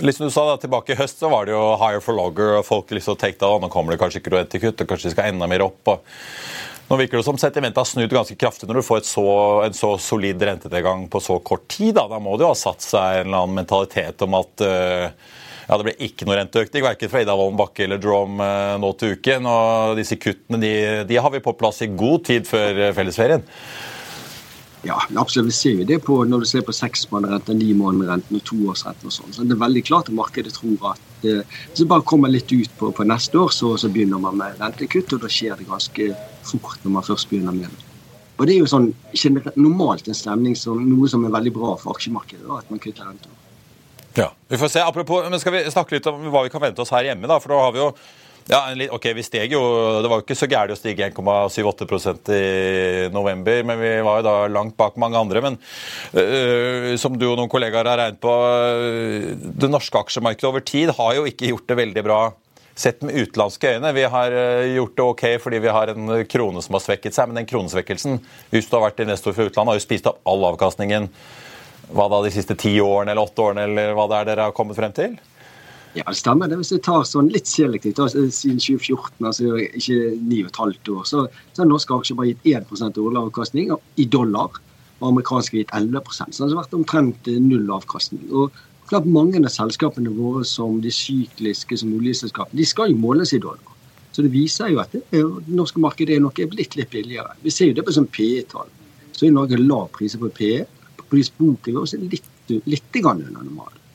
liksom 0.05 0.29
du 0.29 0.31
sa 0.31 0.45
da, 0.47 0.55
Tilbake 0.61 0.93
i 0.93 0.99
høst 0.99 1.19
så 1.19 1.27
var 1.31 1.47
det 1.47 1.57
jo 1.57 1.63
higher 1.81 2.03
for 2.03 2.15
logger, 2.15 2.55
og 2.59 2.67
folk 2.67 2.93
liksom 2.95 3.17
tenkte 3.19 3.49
at 3.49 3.63
nå 3.63 3.69
kommer 3.73 3.93
det 3.93 3.99
kanskje 3.99 4.21
ikke 4.21 4.31
noe 4.31 4.45
etterkutt, 4.45 4.83
og 4.83 4.91
kanskje 4.93 5.09
de 5.09 5.15
skal 5.17 5.33
enda 5.33 5.49
mer 5.51 5.65
opp. 5.65 5.81
og 5.91 6.05
nå 6.87 6.97
virker 6.97 7.19
det 7.19 7.25
som 7.27 7.37
sentimentet 7.39 7.81
har 7.81 7.87
snudd 7.87 8.13
ganske 8.15 8.35
kraftig 8.39 8.67
når 8.69 8.79
du 8.79 8.85
får 8.87 9.01
så, 9.07 9.25
en 9.65 9.75
så 9.75 9.89
solid 9.99 10.43
rentetilgang 10.49 11.07
på 11.11 11.19
så 11.23 11.35
kort 11.39 11.67
tid. 11.67 11.97
Da, 11.97 12.05
da 12.07 12.19
må 12.23 12.37
det 12.37 12.47
jo 12.47 12.53
ha 12.53 12.59
satt 12.59 12.85
seg 12.85 13.19
en 13.19 13.27
eller 13.27 13.43
annen 13.43 13.59
mentalitet 13.59 14.23
om 14.23 14.37
at 14.39 14.63
uh, 14.63 15.09
ja, 15.67 15.75
det 15.75 15.83
blir 15.83 16.05
ikke 16.07 16.27
noe 16.27 16.37
renteøkning, 16.39 16.85
verken 16.85 17.11
fra 17.11 17.25
Ida 17.25 17.35
Wolden 17.35 17.59
Bakke 17.59 17.83
eller 17.83 17.99
Drom 17.99 18.39
uh, 18.39 18.77
nå 18.79 18.93
til 18.95 19.17
uken. 19.17 19.49
Og 19.51 19.99
disse 19.99 20.15
kuttene 20.21 20.61
de, 20.63 20.73
de, 21.09 21.19
har 21.19 21.33
vi 21.35 21.43
på 21.43 21.57
plass 21.59 21.83
i 21.83 21.91
god 21.91 22.23
tid 22.31 22.47
før 22.47 22.79
uh, 22.85 22.93
fellesferien. 22.95 23.43
Ja, 24.87 25.01
absolutt. 25.19 25.51
Vi 25.51 25.57
ser 25.57 25.81
jo 25.81 25.89
det 25.89 25.99
på 26.07 26.21
når 26.23 26.45
du 26.45 26.47
ser 26.47 26.63
på 26.63 26.75
seksmånederrenten, 26.75 27.59
nimånederrenten 27.59 28.39
og 28.39 28.47
toårsrenten 28.47 29.11
og 29.11 29.17
sånn. 29.17 29.35
Så 29.35 29.43
det 29.43 29.57
er 29.57 29.65
veldig 29.65 29.83
klart 29.89 30.07
at 30.07 30.15
markedet 30.15 30.55
tror 30.55 30.93
at 30.93 31.06
eh, 31.25 31.41
hvis 31.69 31.81
det 31.81 31.89
bare 31.89 32.05
kommer 32.07 32.31
litt 32.31 32.51
ut 32.51 32.71
på, 32.79 32.91
på 32.91 33.07
neste 33.07 33.39
år, 33.39 33.53
så, 33.53 33.73
så, 33.79 33.89
begynner 33.93 34.21
man 34.21 34.37
med 34.39 34.61
rentekutt, 34.61 35.13
og 35.15 35.23
da 35.23 35.31
skjer 35.31 35.57
det 35.57 35.69
ganske 35.69 36.11
fort 36.47 36.83
når 36.83 36.95
man 36.99 37.07
først 37.07 37.29
begynner 37.31 37.55
med 37.55 37.71
det. 37.71 37.83
Og 38.37 38.45
det 38.45 38.53
er 38.53 38.61
jo 38.61 38.69
sånn 38.69 38.91
normalt 39.57 40.07
en 40.07 40.17
stemning 40.17 40.55
som 40.57 40.77
noe 40.85 41.09
som 41.09 41.25
er 41.25 41.33
veldig 41.33 41.53
bra 41.55 41.73
for 41.81 41.97
aksjemarkedet, 41.97 42.45
at 42.45 42.69
man 42.69 42.81
kutter 42.83 43.09
renter. 43.09 43.33
Ja, 44.17 44.31
vi 44.49 44.57
får 44.57 44.71
se. 44.73 44.81
Apropos, 44.81 45.25
men 45.29 45.39
Skal 45.39 45.53
vi 45.53 45.65
snakke 45.71 45.97
litt 45.97 46.07
om 46.09 46.23
hva 46.33 46.43
vi 46.45 46.53
kan 46.53 46.61
vente 46.61 46.81
oss 46.81 46.93
her 46.93 47.05
hjemme? 47.05 47.29
da, 47.29 47.39
for 47.41 47.53
da 47.53 47.59
har 47.65 47.73
vi 47.73 47.81
jo 47.81 47.91
ja, 48.47 48.61
ok, 48.95 49.05
vi 49.17 49.23
steg 49.25 49.51
jo, 49.51 49.61
Det 50.01 50.07
var 50.07 50.21
jo 50.21 50.23
ikke 50.23 50.37
så 50.39 50.47
gærent 50.47 50.71
å 50.71 50.79
stige 50.79 51.09
1,78% 51.09 52.31
i 52.31 53.09
november, 53.11 53.63
men 53.67 53.79
vi 53.81 53.93
var 54.07 54.21
jo 54.21 54.27
da 54.27 54.35
langt 54.51 54.77
bak 54.79 54.95
mange 55.01 55.19
andre. 55.19 55.43
Men 55.43 55.59
øh, 56.15 56.93
som 56.99 57.17
du 57.19 57.27
og 57.27 57.37
noen 57.39 57.51
kollegaer 57.51 57.89
har 57.91 57.99
regnet 57.99 58.21
på, 58.23 58.31
øh, 58.31 59.31
det 59.35 59.71
norske 59.71 59.99
aksjemarkedet 59.99 60.47
over 60.47 60.63
tid 60.63 60.95
har 60.95 61.17
jo 61.17 61.27
ikke 61.27 61.51
gjort 61.51 61.67
det 61.67 61.81
veldig 61.81 62.05
bra 62.07 62.21
sett 62.77 63.01
med 63.01 63.17
utenlandske 63.17 63.75
øyne. 63.75 63.93
Vi 63.97 64.07
har 64.15 64.31
øh, 64.31 64.73
gjort 64.77 64.95
det 64.95 65.07
ok 65.11 65.25
fordi 65.43 65.63
vi 65.67 65.73
har 65.79 65.91
en 65.91 66.11
krone 66.29 66.63
som 66.63 66.77
har 66.77 66.87
svekket 66.87 67.17
seg, 67.17 67.27
men 67.27 67.41
den 67.41 67.49
kronesvekkelsen, 67.49 68.21
hvis 68.53 68.69
du 68.69 68.77
har 68.77 68.87
vært 68.87 69.03
investor 69.03 69.35
for 69.35 69.49
utlandet, 69.49 69.73
har 69.73 69.81
jo 69.81 69.87
spist 69.89 70.07
opp 70.07 70.21
all 70.29 70.47
avkastningen 70.53 71.11
hva 71.87 72.07
da, 72.11 72.19
de 72.23 72.31
siste 72.35 72.55
ti 72.59 72.77
årene 72.83 73.13
eller 73.13 73.27
åtte 73.27 73.43
årene, 73.43 73.67
eller 73.67 73.95
hva 73.95 74.07
det 74.11 74.21
er 74.21 74.31
dere 74.31 74.47
har 74.49 74.55
kommet 74.55 74.79
frem 74.79 74.95
til? 74.95 75.19
Ja, 75.97 76.03
det 76.05 76.19
stemmer. 76.19 76.49
Det 76.49 76.59
hvis 76.59 76.69
jeg 76.75 76.83
tar 76.85 77.05
sånn 77.09 77.31
litt 77.33 77.49
selektivt, 77.49 77.97
da, 77.97 78.05
siden 78.11 78.59
2014, 78.61 79.25
altså 79.25 79.55
ikke 79.65 79.95
9,5 80.29 80.91
år, 80.93 81.05
så, 81.09 81.23
har 81.57 81.69
norske 81.69 81.95
aksjer 81.95 82.19
bare 82.19 82.33
gitt 82.33 82.49
1 82.53 82.99
årlig 83.01 83.77
i 83.97 84.05
dollar. 84.05 84.59
Og 84.97 85.11
amerikanske 85.11 85.59
gitt 85.59 85.73
11% 85.77 86.33
Så 86.33 86.45
det 86.45 86.55
har 86.55 86.63
vært 86.63 86.73
omtrent 86.73 87.29
null 87.45 87.69
avkastning. 87.73 88.23
Og 88.33 88.53
klart 88.89 89.05
Mange 89.05 89.41
av 89.41 89.49
selskapene 89.53 90.13
våre 90.13 90.43
som 90.45 90.79
de 90.81 90.93
sykliske 90.93 91.77
som 91.77 91.93
oljeselskapene, 91.93 92.57
de 92.57 92.65
skal 92.65 92.93
jo 92.93 93.01
måles 93.01 93.33
i 93.33 93.41
dollar. 93.41 93.73
Så 94.11 94.25
det 94.25 94.33
viser 94.33 94.71
jo 94.73 94.81
at 94.81 94.93
det, 94.93 95.03
norske 95.47 95.81
markedet 95.81 96.15
er 96.15 96.23
nok 96.23 96.41
blitt 96.53 96.77
litt 96.77 96.93
billigere. 96.93 97.35
Vi 97.43 97.53
ser 97.53 97.71
jo 97.71 97.77
det 97.77 97.85
på 97.85 97.93
sånn 97.93 98.09
PE-tall. 98.09 98.69
Så 99.13 99.27
i 99.27 99.33
Norge 99.33 99.57
lav 99.61 99.89
priser 99.97 100.21
på 100.21 100.29
PE. 100.33 100.63
Prisboken 101.09 101.73
er 101.73 101.83
også 101.83 102.01
litt, 102.01 102.25
litt 102.49 103.01
under 103.01 103.29
normalen. 103.33 103.86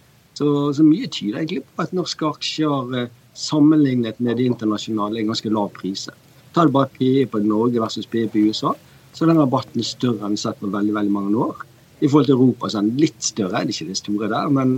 Så, 0.42 0.72
så, 0.74 0.82
mye 0.82 1.06
tyder 1.06 1.38
egentlig 1.38 1.62
på 1.62 1.84
at 1.84 1.92
norske 1.94 2.26
aksjer 2.26 2.94
eh, 2.98 3.10
sammenlignet 3.38 4.18
med 4.18 4.40
de 4.40 4.48
internasjonale 4.50 5.20
er 5.20 5.28
ganske 5.28 5.52
lav 5.54 5.68
priser. 5.76 6.16
Tar 6.52 6.66
du 6.66 6.74
bare 6.74 6.90
PE 6.96 7.28
på 7.30 7.40
Norge 7.44 7.78
versus 7.78 8.08
PE 8.10 8.24
på 8.32 8.42
USA, 8.48 8.72
så 9.12 9.22
er 9.22 9.30
den 9.30 9.38
rabatten 9.38 9.86
større 9.86 10.26
enn 10.26 10.34
vi 10.34 10.40
har 10.40 10.48
sett 10.48 10.58
på 10.58 10.72
veldig 10.72 10.96
veldig 10.96 11.14
mange 11.14 11.44
år. 11.46 11.62
I 12.02 12.08
forhold 12.08 12.26
til 12.26 12.34
Europa 12.34 12.72
så 12.72 12.80
er 12.80 12.88
den 12.88 12.98
litt 13.04 13.22
større, 13.22 13.62
det 13.62 13.70
er 13.70 13.76
ikke 13.76 13.90
det 13.92 14.00
store 14.00 14.32
der, 14.32 14.50
men, 14.58 14.74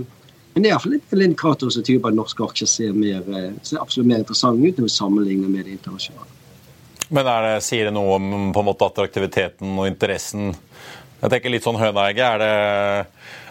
men 0.53 0.61
det 0.61 0.69
er 0.69 0.75
iallfall 0.75 0.99
en 0.99 1.25
indikator 1.31 1.73
som 1.73 1.87
tyder 1.87 2.03
på 2.03 2.11
at 2.13 2.19
norske 2.19 2.45
aksjer 2.45 2.69
ser, 2.69 2.93
mer, 2.93 3.25
eh, 3.25 3.55
ser 3.65 3.81
absolutt 3.81 4.11
mer 4.11 4.21
interessante 4.21 4.69
ut 4.69 4.77
når 4.77 4.91
vi 4.91 4.97
sammenligner 4.99 5.49
med 5.49 5.65
det 5.65 5.79
internasjonale. 5.79 6.29
Men 7.09 7.25
det, 7.25 7.57
sier 7.65 7.89
det 7.89 7.95
noe 7.97 8.19
om 8.19 8.29
på 8.53 8.61
en 8.61 8.69
måte 8.69 8.85
attraktiviteten 8.85 9.73
og 9.73 9.89
interessen? 9.89 10.53
Jeg 11.21 11.31
tenker 11.31 11.53
litt 11.53 11.65
sånn 11.65 11.79
høneegget. 11.79 12.25
Er 12.25 12.41
det 12.41 12.53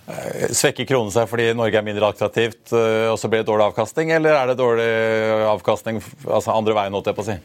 svekker 0.05 0.85
kronen 0.89 1.13
seg 1.15 1.29
fordi 1.31 1.51
Norge 1.57 1.81
er 1.81 1.87
mindre 1.87 2.11
attraktivt, 2.13 2.73
eh, 2.77 3.09
og 3.09 3.19
så 3.21 3.31
blir 3.31 3.41
det 3.41 3.49
dårlig 3.49 3.71
avkastning, 3.71 4.13
eller 4.13 4.37
er 4.37 4.51
det 4.51 4.61
dårlig 4.61 4.89
avkastning 5.49 6.01
altså 6.27 6.53
andre 6.53 6.77
veien, 6.77 6.97
holdt 6.97 7.09
jeg 7.09 7.17
på 7.17 7.25
å 7.25 7.31
si? 7.31 7.39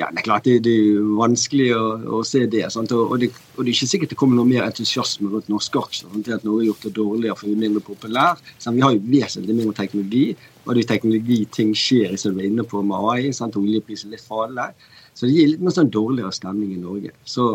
Ja, 0.00 0.06
Det 0.08 0.22
er 0.22 0.24
klart 0.24 0.46
det, 0.48 0.54
det 0.64 0.72
er 0.72 1.08
vanskelig 1.18 1.66
å, 1.76 1.82
å 2.16 2.22
se 2.24 2.46
det, 2.48 2.62
og, 2.72 2.92
og 3.02 3.18
det. 3.20 3.28
Og, 3.58 3.58
det. 3.60 3.66
er 3.66 3.72
ikke 3.74 3.88
sikkert 3.90 4.12
det 4.14 4.16
kommer 4.16 4.38
noe 4.38 4.48
mer 4.48 4.64
entusiasme 4.64 5.28
rundt 5.28 5.50
norske 5.52 5.76
aksjer. 5.76 6.08
Sant? 6.08 6.30
at 6.32 6.46
Norge 6.46 6.62
har 6.62 6.68
gjort 6.70 6.86
det 6.86 6.92
dårligere 6.96 7.36
for 7.36 7.60
mindre 7.64 7.82
populær. 7.84 8.40
Så 8.56 8.72
vi 8.72 8.80
har 8.80 8.94
jo 8.94 9.02
vesentlig 9.04 9.58
mindre 9.58 9.76
teknologi, 9.76 10.30
og 10.64 10.72
det 10.72 10.86
er 10.86 10.92
teknologiting 10.94 11.74
skjer 11.76 12.16
som 12.22 12.38
vi 12.38 12.46
er 12.46 12.48
inne 12.48 12.64
på 12.64 12.80
med 12.80 13.10
AI. 13.10 13.34
Sant? 13.36 13.58
Oljeprisen 13.60 14.14
litt 14.14 14.24
farlig. 14.24 14.70
Så 15.12 15.28
det 15.28 15.36
gir 15.36 15.52
litt 15.52 15.66
mer 15.66 15.76
sånn 15.76 15.92
dårligere 15.92 16.32
stemning 16.32 16.72
i 16.78 16.80
Norge. 16.80 17.12
Så 17.28 17.50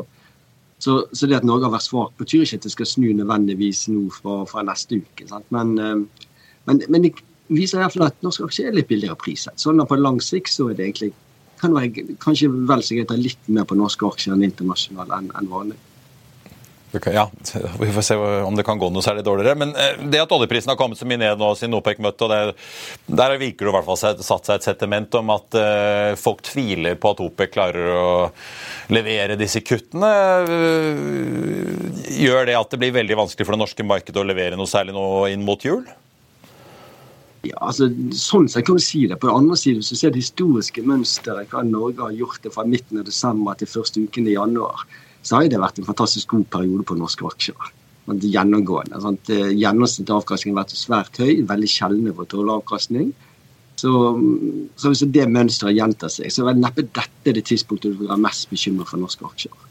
så, 0.79 1.05
så, 1.13 1.27
det 1.27 1.39
at 1.39 1.45
Norge 1.47 1.67
har 1.67 1.73
vært 1.73 1.87
svak, 1.87 2.15
betyr 2.19 2.43
ikke 2.43 2.59
at 2.59 2.65
det 2.67 2.73
skal 2.73 2.89
snu 2.89 3.07
nødvendigvis 3.15 3.85
nå 3.93 4.09
fra, 4.13 4.41
fra 4.49 4.63
neste 4.67 4.99
uke. 5.01 5.27
Men, 5.55 5.75
men, 6.67 6.81
men, 6.89 7.05
det 7.05 7.13
viser 7.47 7.79
iallfall 7.79 8.09
at 8.09 8.25
norske 8.25 8.45
aksjer 8.45 8.69
er 8.69 8.75
litt 8.75 8.89
billigere 8.89 9.17
priset. 9.21 9.55
Sånn 9.61 9.79
at 9.81 9.89
på 9.89 9.97
lang 9.99 10.19
sikt 10.23 10.51
så 10.51 10.69
er 10.69 10.77
det 10.77 10.89
egentlig 10.89 11.13
kan 11.61 11.75
være 11.75 12.17
kanskje 12.19 12.49
vel 12.51 12.83
så 12.83 12.97
greit 12.97 13.13
å 13.13 13.17
litt 13.19 13.51
mer 13.51 13.67
på 13.69 13.77
norske 13.79 14.07
aksjer 14.07 14.35
enn 14.35 14.43
internasjonale 14.43 15.21
enn 15.21 15.29
enn 15.39 15.51
vanlig. 15.51 15.77
Ja, 17.13 17.29
Vi 17.79 17.91
får 17.91 18.01
se 18.01 18.15
om 18.15 18.55
det 18.55 18.63
kan 18.67 18.79
gå 18.79 18.89
noe 18.93 19.03
særlig 19.03 19.25
dårligere. 19.25 19.57
Men 19.59 19.73
eh, 19.75 19.97
det 20.11 20.21
at 20.23 20.31
oljeprisen 20.35 20.71
har 20.71 20.79
kommet 20.79 20.99
så 20.99 21.07
mye 21.07 21.19
ned 21.21 21.41
nå 21.41 21.51
siden 21.57 21.77
OPEC-møtet, 21.79 22.55
der 23.05 23.35
virker 23.41 23.67
det 23.67 23.73
i 23.73 23.75
hvert 23.75 23.87
fall 23.87 23.99
satt 23.99 24.47
seg 24.47 24.55
et 24.55 24.67
sentiment 24.67 25.19
om 25.19 25.33
at 25.35 25.57
uh, 25.59 26.13
folk 26.19 26.43
tviler 26.45 26.97
på 26.99 27.11
at 27.13 27.21
OPEC 27.25 27.53
klarer 27.53 27.91
å 27.95 28.07
levere 28.93 29.37
disse 29.39 29.61
kuttene. 29.65 30.11
Gjør 32.15 32.49
det 32.49 32.57
at 32.59 32.73
det 32.73 32.81
blir 32.81 32.95
veldig 32.95 33.19
vanskelig 33.25 33.47
for 33.47 33.57
det 33.57 33.63
norske 33.63 33.85
markedet 33.87 34.21
å 34.21 34.27
levere 34.27 34.59
noe 34.59 34.69
særlig 34.69 34.95
nå 34.95 35.05
inn 35.33 35.45
mot 35.45 35.63
jul? 35.65 35.85
Ja, 37.45 37.59
altså, 37.67 37.87
sånn 38.17 38.47
sett 38.49 38.65
kan 38.65 38.79
du 38.79 38.83
si 38.83 39.03
det. 39.09 39.19
På 39.21 39.29
den 39.29 39.43
andre 39.43 39.57
siden 39.59 39.85
så 39.85 39.97
ser 39.97 40.13
det 40.13 40.23
historiske 40.23 40.81
mønsteret 40.85 41.51
hva 41.51 41.61
Norge 41.65 42.01
har 42.01 42.15
gjort 42.17 42.41
det 42.45 42.53
fra 42.55 42.65
midten 42.65 43.01
av 43.01 43.05
desember 43.05 43.57
til 43.59 43.69
første 43.69 44.01
uken 44.07 44.29
i 44.31 44.37
januar 44.37 44.85
så 45.25 45.39
har 45.39 45.49
det 45.49 45.61
vært 45.61 45.81
en 45.81 45.87
fantastisk 45.87 46.35
god 46.35 46.45
periode 46.53 46.85
på 46.85 46.97
norske 46.99 47.25
aksjer. 47.25 47.71
Gjennomgående. 48.05 48.99
Sant? 49.01 49.31
Eh, 49.33 49.53
Gjennomsnittlig 49.57 50.13
avkastning 50.13 50.53
har 50.53 50.63
vært 50.63 50.75
svært 50.77 51.21
høy, 51.21 51.41
veldig 51.49 51.69
sjeldne 51.71 52.13
for 52.13 52.29
tåleavkastning. 52.29 53.09
Så, 53.75 53.91
så 54.79 54.91
hvis 54.91 55.03
det 55.11 55.25
mønsteret 55.27 55.75
gjentar 55.75 56.13
seg, 56.13 56.29
så 56.31 56.45
er 56.47 56.59
neppe 56.59 56.85
dette 56.85 57.33
det 57.35 57.43
tidspunktet 57.49 57.95
du 57.95 58.03
vil 58.03 58.11
være 58.11 58.23
mest 58.23 58.47
bekymret 58.51 58.91
for 58.91 59.01
norske 59.01 59.25
aksjer. 59.27 59.63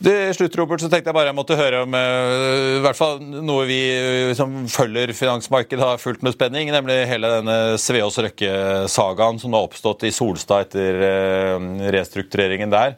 Til 0.00 0.30
slutt 0.32 0.54
Robert, 0.56 0.80
så 0.80 0.88
tenkte 0.88 1.10
jeg 1.10 1.16
bare 1.18 1.28
jeg 1.28 1.36
måtte 1.36 1.58
høre 1.58 1.82
om 1.84 1.92
uh, 1.92 2.78
i 2.78 2.80
hvert 2.80 2.96
fall 2.96 3.18
noe 3.20 3.66
vi 3.68 3.82
uh, 3.92 4.30
som 4.38 4.62
følger 4.72 5.12
finansmarkedet 5.12 5.84
har 5.84 6.00
fulgt 6.00 6.24
med 6.24 6.32
spenning, 6.32 6.70
nemlig 6.72 7.02
hele 7.10 7.28
denne 7.34 7.56
Sveås 7.76 8.16
Røkke-sagaen 8.24 9.42
som 9.42 9.52
har 9.52 9.68
oppstått 9.68 10.06
i 10.08 10.14
Solstad 10.16 10.70
etter 10.70 11.04
uh, 11.04 11.68
restruktureringen 11.92 12.72
der. 12.72 12.96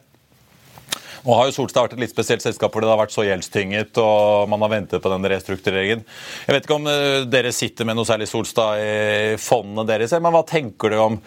Nå 1.23 1.35
har 1.39 1.47
jo 1.47 1.55
Solstad 1.55 1.85
vært 1.85 1.95
et 1.95 2.03
litt 2.03 2.11
spesielt 2.11 2.43
selskap 2.43 2.73
fordi 2.73 2.87
det 2.87 2.93
har 2.93 2.99
vært 2.99 3.15
så 3.15 3.23
gjeldstynget 3.23 3.99
og 4.03 4.49
man 4.51 4.63
har 4.65 4.73
ventet 4.73 5.03
på 5.03 5.11
den 5.13 5.27
restruktureringen. 5.31 6.03
Jeg 6.47 6.55
vet 6.55 6.67
ikke 6.67 6.79
om 6.79 6.89
eh, 6.91 7.23
dere 7.31 7.53
sitter 7.55 7.87
med 7.87 7.95
noe 7.99 8.07
særlig 8.07 8.27
Solstad 8.31 8.83
i 8.83 9.37
fondene 9.39 9.87
deres, 9.87 10.15
men 10.19 10.35
hva 10.35 10.43
tenker 10.47 10.91
du 10.91 10.99
om 10.99 11.19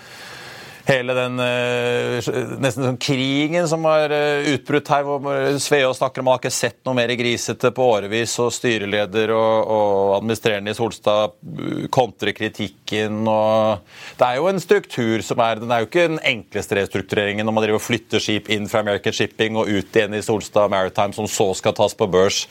hele 0.87 1.15
den 1.17 1.41
uh, 1.43 2.29
nesten 2.63 2.85
sånn 2.85 2.99
krigen 3.03 3.67
som 3.69 3.85
har 3.89 4.13
uh, 4.13 4.47
utbrutt 4.53 4.91
her, 4.93 5.07
hvor 5.07 5.59
Svea 5.63 5.89
snakker 5.97 6.23
om 6.23 6.31
han 6.31 6.37
har 6.37 6.43
ikke 6.45 6.55
sett 6.55 6.79
noe 6.87 6.97
mer 6.99 7.13
grisete 7.19 7.73
på 7.75 7.89
årevis, 7.97 8.37
og 8.43 8.53
styreleder 8.55 9.33
og, 9.35 9.73
og 9.77 10.13
administrerende 10.21 10.75
i 10.75 10.79
Solstad 10.79 11.35
uh, 11.35 11.87
kontrer 11.93 12.37
kritikken. 12.37 13.23
og 13.27 13.83
Det 14.19 14.29
er 14.29 14.39
jo 14.39 14.49
en 14.53 14.63
struktur 14.63 15.25
som 15.27 15.43
er 15.43 15.63
Den 15.63 15.73
er 15.75 15.83
jo 15.83 15.91
ikke 15.91 16.09
den 16.13 16.23
enkleste 16.23 16.79
restruktureringen 16.79 17.47
når 17.47 17.57
man 17.57 17.67
driver 17.67 17.81
og 17.81 17.87
flytter 17.87 18.23
skip 18.23 18.51
inn 18.53 18.71
fra 18.71 18.85
American 18.85 19.17
Shipping 19.17 19.59
og 19.59 19.71
ut 19.71 19.99
igjen 19.99 20.15
i 20.15 20.23
Solstad 20.25 20.71
Maritime, 20.71 21.17
som 21.17 21.27
så 21.31 21.51
skal 21.59 21.75
tas 21.77 21.97
på 21.99 22.11
børs, 22.11 22.45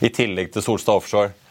i 0.00 0.08
tillegg 0.12 0.52
til 0.54 0.64
Solstad 0.64 1.02
Offshore. 1.02 1.41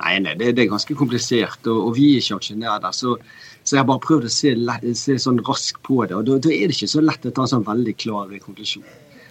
Nei, 0.00 0.16
nei 0.24 0.34
det, 0.38 0.54
det, 0.56 0.64
er 0.64 0.72
ganske 0.72 0.96
komplisert, 0.96 1.60
og, 1.68 1.90
og 1.90 1.94
vi 1.98 2.14
er 2.14 2.24
ikke 2.24 2.40
aksjonærer 2.40 2.84
der. 2.86 2.96
så 2.96 3.18
så 3.64 3.76
jeg 3.76 3.82
har 3.82 3.88
bare 3.90 4.02
prøvd 4.02 4.26
å 4.26 4.32
se, 4.32 4.50
se 4.98 5.14
sånn 5.20 5.40
raskt 5.46 5.82
på 5.86 6.00
det. 6.02 6.16
og 6.16 6.24
da, 6.26 6.38
da, 6.42 6.50
er 6.50 6.70
det 6.70 6.76
ikke 6.78 6.90
så 6.90 7.02
lett 7.04 7.26
å 7.28 7.32
ta 7.34 7.44
en 7.44 7.50
sånn 7.52 7.66
veldig 7.66 7.92
klar 8.00 8.32
konklusjon. 8.42 8.86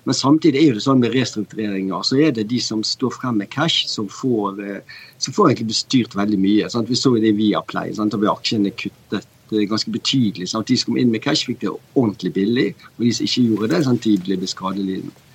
Men 0.07 0.15
samtidig 0.15 0.61
er 0.63 0.77
det 0.77 0.83
sånn 0.85 1.01
med 1.01 1.13
restruktureringer, 1.13 2.05
så 2.07 2.19
er 2.23 2.31
det 2.37 2.45
de 2.51 2.59
som 2.63 2.83
står 2.85 3.11
frem 3.17 3.41
med 3.41 3.49
cash, 3.51 3.89
som 3.91 4.07
får, 4.09 4.61
eh, 4.63 5.01
som 5.19 5.35
får 5.35 5.49
egentlig 5.49 5.73
bestyrt 5.73 6.15
veldig 6.15 6.39
mye. 6.39 6.69
Sant? 6.71 6.89
Vi 6.89 6.97
så 6.97 7.11
det 7.19 7.33
via 7.37 7.61
Play, 7.67 7.91
sant? 7.97 8.15
vi 8.15 8.31
aksjene 8.31 8.71
kuttet 8.79 9.27
eh, 9.51 9.65
ganske 9.69 9.91
betydelig. 9.91 10.47
Sant? 10.53 10.69
De 10.69 10.77
som 10.79 10.93
kom 10.93 11.01
inn 11.01 11.11
med 11.11 11.25
cash, 11.25 11.49
fikk 11.49 11.65
det 11.65 11.73
ordentlig 11.73 12.33
billig. 12.37 12.69
Og 12.95 13.05
de 13.05 13.11
som 13.17 13.27
ikke 13.27 13.45
gjorde 13.49 13.71
det, 13.73 13.83
sant? 13.89 14.07
de 14.07 14.37
ble 14.37 14.53
skadelidende. 14.53 15.28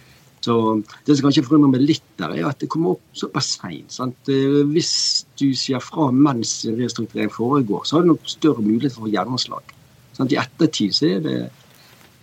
Så 0.44 0.82
Det 1.06 1.16
som 1.16 1.28
kanskje 1.28 1.44
forundrer 1.46 1.72
meg 1.72 1.86
litt, 1.88 2.06
der, 2.20 2.34
er 2.36 2.50
at 2.50 2.60
det 2.60 2.68
kommer 2.72 2.98
opp 2.98 3.16
såpass 3.16 3.54
seint. 3.56 3.96
Eh, 4.28 4.60
hvis 4.74 4.92
du 5.40 5.46
sier 5.56 5.80
fra 5.80 6.10
mens 6.12 6.58
restrukturering 6.68 7.32
foregår, 7.32 7.86
så 7.88 7.96
har 7.96 8.04
du 8.04 8.12
nok 8.12 8.28
større 8.28 8.64
mulighet 8.64 8.96
for 8.98 9.08
gjennomslag. 9.12 9.72
Sant? 10.16 10.34
I 10.34 10.40
ettertid 10.42 10.92
så 10.96 11.08
er 11.14 11.22
det, 11.24 11.38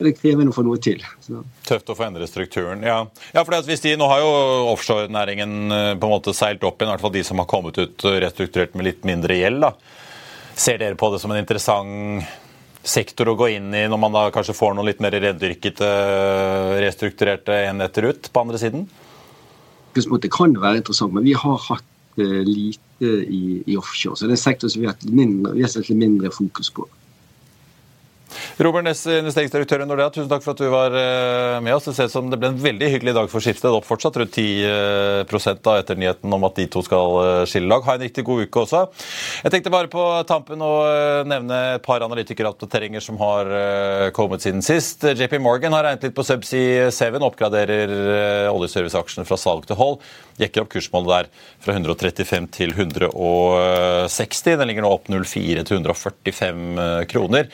det 0.02 0.36
å 0.36 0.54
få 0.54 0.66
noe 0.68 0.78
til. 0.82 1.02
Så. 1.26 1.42
Tøft 1.66 1.90
å 1.90 1.98
få 1.98 2.06
endre 2.12 2.30
strukturen. 2.30 2.86
Ja, 2.86 3.00
ja 3.34 3.46
for 3.48 3.58
hvis 3.66 3.84
de, 3.88 3.96
Nå 3.98 4.10
har 4.12 4.22
jo 4.22 4.30
offshorenæringen 4.76 5.58
eh, 5.80 5.90
på 5.98 6.10
en 6.10 6.14
måte 6.14 6.36
seilt 6.38 6.62
opp 6.68 6.78
igjen, 6.78 6.92
i 6.92 6.96
hvert 6.96 7.08
fall 7.08 7.18
de 7.18 7.26
som 7.26 7.42
har 7.42 7.50
kommet 7.50 7.82
ut 7.82 8.06
restrukturert 8.06 8.78
med 8.78 8.92
litt 8.92 9.08
mindre 9.08 9.40
gjeld. 9.40 9.66
da. 9.66 9.74
Ser 10.62 10.78
dere 10.78 11.00
på 11.00 11.10
det 11.10 11.24
som 11.24 11.34
en 11.34 11.42
interessant 11.42 12.30
sektor 12.84 13.30
å 13.30 13.38
gå 13.38 13.52
inn 13.56 13.70
i 13.78 13.86
når 13.90 14.00
man 14.02 14.16
da 14.16 14.26
kanskje 14.34 14.56
får 14.58 14.76
noen 14.76 14.90
litt 14.90 15.02
mer 15.04 15.14
rendyrkete, 15.14 15.90
restrukturerte 16.82 17.58
enheter 17.68 18.10
ut 18.10 18.32
på 18.32 18.44
andre 18.44 18.62
siden? 18.62 18.88
Det 19.94 20.32
kan 20.32 20.56
være 20.56 20.82
interessant, 20.82 21.14
men 21.14 21.28
vi 21.28 21.36
har 21.36 21.60
hatt 21.68 21.86
eh, 22.22 22.42
lite 22.48 23.12
i, 23.28 23.62
i 23.68 23.78
offshore. 23.78 24.16
Så 24.16 24.26
det 24.26 24.36
er 24.36 24.40
en 24.40 24.46
sektor 24.46 24.72
som 24.72 24.84
vi 24.84 24.90
har, 24.90 24.98
mindre, 25.12 25.54
vi 25.58 25.66
har 25.66 25.72
sett 25.74 25.90
litt 25.92 26.00
mindre 26.00 26.32
fokus 26.34 26.72
på. 26.74 26.88
Robert 28.62 28.86
Næss, 28.86 29.04
investeringsdirektør 29.10 29.84
i 29.84 29.88
Nordea, 29.90 30.12
tusen 30.14 30.30
takk 30.32 30.44
for 30.46 30.54
at 30.54 30.62
du 30.62 30.68
var 30.72 30.96
eh, 30.98 31.58
med 31.64 31.76
oss. 31.76 31.88
Det 31.88 31.96
ser 31.98 32.10
ut 32.10 32.14
som 32.14 32.30
det 32.32 32.40
ble 32.42 32.52
en 32.52 32.60
veldig 32.62 32.90
hyggelig 32.94 33.14
dag 33.18 33.30
for 33.32 33.44
skiftet. 33.44 33.70
opp 33.72 33.88
fortsatt 33.88 34.20
rundt 34.22 34.36
10 34.38 34.66
eh, 34.68 35.56
da, 35.64 35.78
etter 35.80 36.00
nyheten 36.00 36.34
om 36.34 36.48
at 36.48 36.58
de 36.60 36.68
to 36.72 36.84
skal 36.86 37.18
eh, 37.22 37.44
skille 37.50 37.70
lag. 37.72 37.84
Ha 37.88 37.98
en 37.98 38.06
riktig 38.06 38.26
god 38.28 38.46
uke 38.46 38.64
også. 38.64 38.84
Jeg 39.46 39.56
tenkte 39.56 39.74
bare 39.74 39.92
på 39.92 40.06
tampen 40.30 40.62
å 40.64 40.72
nevne 41.28 41.60
et 41.78 41.86
par 41.86 42.04
analytikeroppdateringer 42.06 43.04
som 43.04 43.18
har 43.22 43.50
kommet 44.16 44.44
siden 44.44 44.64
sist. 44.66 45.04
JP 45.04 45.38
Morgan 45.44 45.76
har 45.76 45.86
regnet 45.88 46.08
litt 46.08 46.18
på 46.18 46.26
Subsea 46.26 46.90
7, 46.94 47.20
oppgraderer 47.22 47.94
oljeserviceaksjene 48.52 49.28
fra 49.28 49.40
salg 49.40 49.68
til 49.70 49.80
hold. 49.80 50.02
Jekker 50.42 50.64
opp 50.64 50.72
kursmålet 50.74 51.12
der 51.12 51.30
fra 51.62 51.76
135 51.76 52.48
til 52.56 52.74
160. 52.74 54.56
Den 54.62 54.70
ligger 54.70 54.86
nå 54.86 54.94
opp 54.96 55.10
04 55.12 55.66
til 55.68 55.82
145 55.82 56.82
kroner. 57.12 57.52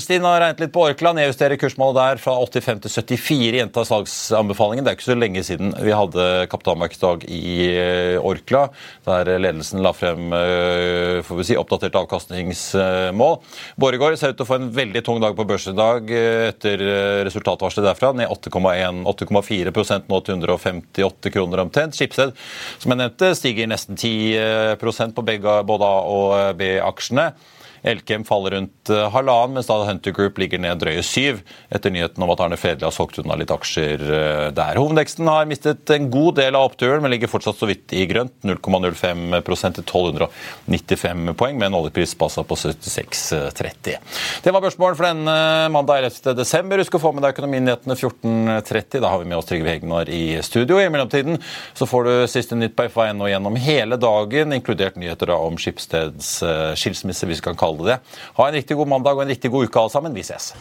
Bernstein 0.00 0.24
har 0.24 0.38
regnet 0.40 0.60
litt 0.62 0.72
på 0.72 0.80
Orkla, 0.80 1.10
nedjusterer 1.12 1.58
kursmålet 1.60 1.96
der 1.98 2.20
fra 2.22 2.32
85 2.40 2.78
til 2.86 3.18
74. 3.18 3.56
Gjentar 3.58 3.84
salgsanbefalingen. 3.84 4.86
Det 4.86 4.94
er 4.94 4.96
ikke 4.96 5.08
så 5.10 5.16
lenge 5.18 5.42
siden 5.44 5.74
vi 5.76 5.92
hadde 5.92 6.28
kapitalmarkedsdag 6.48 7.26
i 7.28 7.50
eh, 7.68 8.16
Orkla, 8.16 8.62
der 9.04 9.28
ledelsen 9.44 9.84
la 9.84 9.92
frem 9.92 10.32
eh, 10.32 11.20
får 11.26 11.40
vi 11.42 11.46
si, 11.50 11.58
oppdatert 11.60 12.00
avkastningsmål. 12.00 13.36
Borregaard 13.76 14.16
ser 14.16 14.32
ut 14.32 14.40
til 14.40 14.46
å 14.46 14.48
få 14.54 14.56
en 14.62 14.72
veldig 14.80 15.04
tung 15.04 15.20
dag 15.20 15.36
på 15.36 15.48
børsen 15.52 15.76
i 15.76 15.82
dag 15.82 16.16
eh, 16.16 16.48
etter 16.54 16.88
resultatvarselet 17.28 17.90
derfra. 17.90 18.14
Ned 18.16 18.32
8,4 18.32 19.76
nå 20.08 20.24
til 20.24 20.38
158 20.40 21.36
kroner 21.36 21.66
omtrent. 21.68 22.00
Schibsted, 22.00 22.32
som 22.80 22.96
jeg 22.96 23.04
nevnte, 23.04 23.34
stiger 23.36 23.68
nesten 23.68 24.00
10% 24.00 25.12
på 25.12 25.28
begge, 25.28 25.60
både 25.68 25.92
A- 25.92 26.04
og 26.08 26.56
B-aksjene. 26.56 27.34
Elkem 27.82 28.24
faller 28.24 28.50
rundt 28.50 28.90
eh, 28.90 29.06
halvannen, 29.14 29.56
mens 29.56 29.68
da 29.70 29.78
Hunter 29.84 30.12
Group 30.12 30.38
ligger 30.40 30.60
ned 30.60 30.82
drøye 30.82 31.02
syv 31.06 31.40
etter 31.72 31.92
nyheten 31.92 32.22
om 32.24 32.32
at 32.34 32.42
Arne 32.44 32.58
Fredli 32.60 32.84
har 32.84 32.94
solgt 32.94 33.20
unna 33.22 33.36
litt 33.40 33.52
aksjer 33.54 34.04
eh, 34.04 34.46
der. 34.56 34.80
Hovedveksten 34.80 35.28
har 35.30 35.48
mistet 35.48 35.92
en 35.94 36.10
god 36.12 36.36
del 36.40 36.58
av 36.58 36.68
oppturen, 36.70 37.00
men 37.02 37.14
ligger 37.14 37.30
fortsatt 37.32 37.58
så 37.60 37.68
vidt 37.70 37.94
i 37.96 38.04
grønt. 38.10 38.36
0,05 38.44 39.00
til 39.40 39.84
1295 39.84 41.32
poeng, 41.38 41.58
med 41.60 41.70
en 41.70 41.78
oljepris 41.80 42.14
basa 42.20 42.44
på 42.46 42.58
76,30. 42.60 43.96
Det 44.44 44.54
var 44.54 44.64
børsmålen 44.64 44.98
for 44.98 45.08
denne 45.08 45.36
mandag 45.72 46.04
11. 46.04 46.34
desember. 46.38 46.82
Husk 46.82 46.98
å 46.98 47.02
få 47.02 47.14
med 47.16 47.24
deg 47.24 47.34
Økonominyhetene 47.36 47.96
14.30. 47.96 49.00
Da 49.00 49.12
har 49.12 49.22
vi 49.22 49.30
med 49.30 49.38
oss 49.38 49.48
Trygve 49.48 49.72
Hegnar 49.72 50.10
i 50.12 50.40
studio. 50.44 50.80
I 50.80 50.90
mellomtiden 50.92 51.40
så 51.76 51.88
får 51.88 52.08
du 52.08 52.12
siste 52.30 52.58
nytt 52.58 52.76
på 52.76 52.88
FA1 52.92 53.24
og 53.24 53.32
gjennom 53.32 53.58
hele 53.60 53.98
dagen, 54.00 54.54
inkludert 54.56 54.98
nyheter 55.00 55.32
om 55.36 55.56
Skipsteds 55.60 56.40
skilsmisse, 56.80 57.26
hvis 57.28 57.38
vi 57.38 57.42
skal 57.42 57.58
kalle 57.58 57.69
kalle 57.70 57.94
det. 57.94 58.00
Ha 58.36 58.48
en 58.48 58.60
riktig 58.60 58.76
god 58.76 58.94
mandag 58.98 59.16
og 59.18 59.26
en 59.26 59.34
riktig 59.34 59.50
god 59.50 59.70
uke 59.70 59.82
alle 59.82 59.96
sammen. 59.96 60.14
Vi 60.14 60.26
ses. 60.26 60.52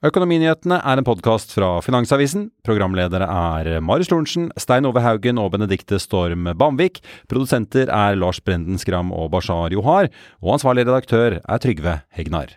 Økonominyhetene 0.00 0.78
er 0.80 0.96
en 0.96 1.04
podkast 1.04 1.50
fra 1.52 1.74
Finansavisen. 1.84 2.46
Programledere 2.64 3.26
er 3.28 3.82
Marius 3.84 4.08
Lorentzen, 4.08 4.46
Stein 4.56 4.88
Ove 4.88 5.02
Haugen 5.04 5.36
og 5.36 5.50
Benedikte 5.52 5.98
Storm 6.00 6.48
Bamvik. 6.56 7.02
Produsenter 7.28 7.92
er 7.92 8.16
Lars 8.16 8.40
Brenden 8.40 8.80
Skram 8.80 9.12
og 9.12 9.28
Bashar 9.34 9.76
Johar. 9.76 10.08
Og 10.40 10.56
ansvarlig 10.56 10.88
redaktør 10.88 11.42
er 11.44 11.60
Trygve 11.60 11.98
Hegnar. 12.16 12.56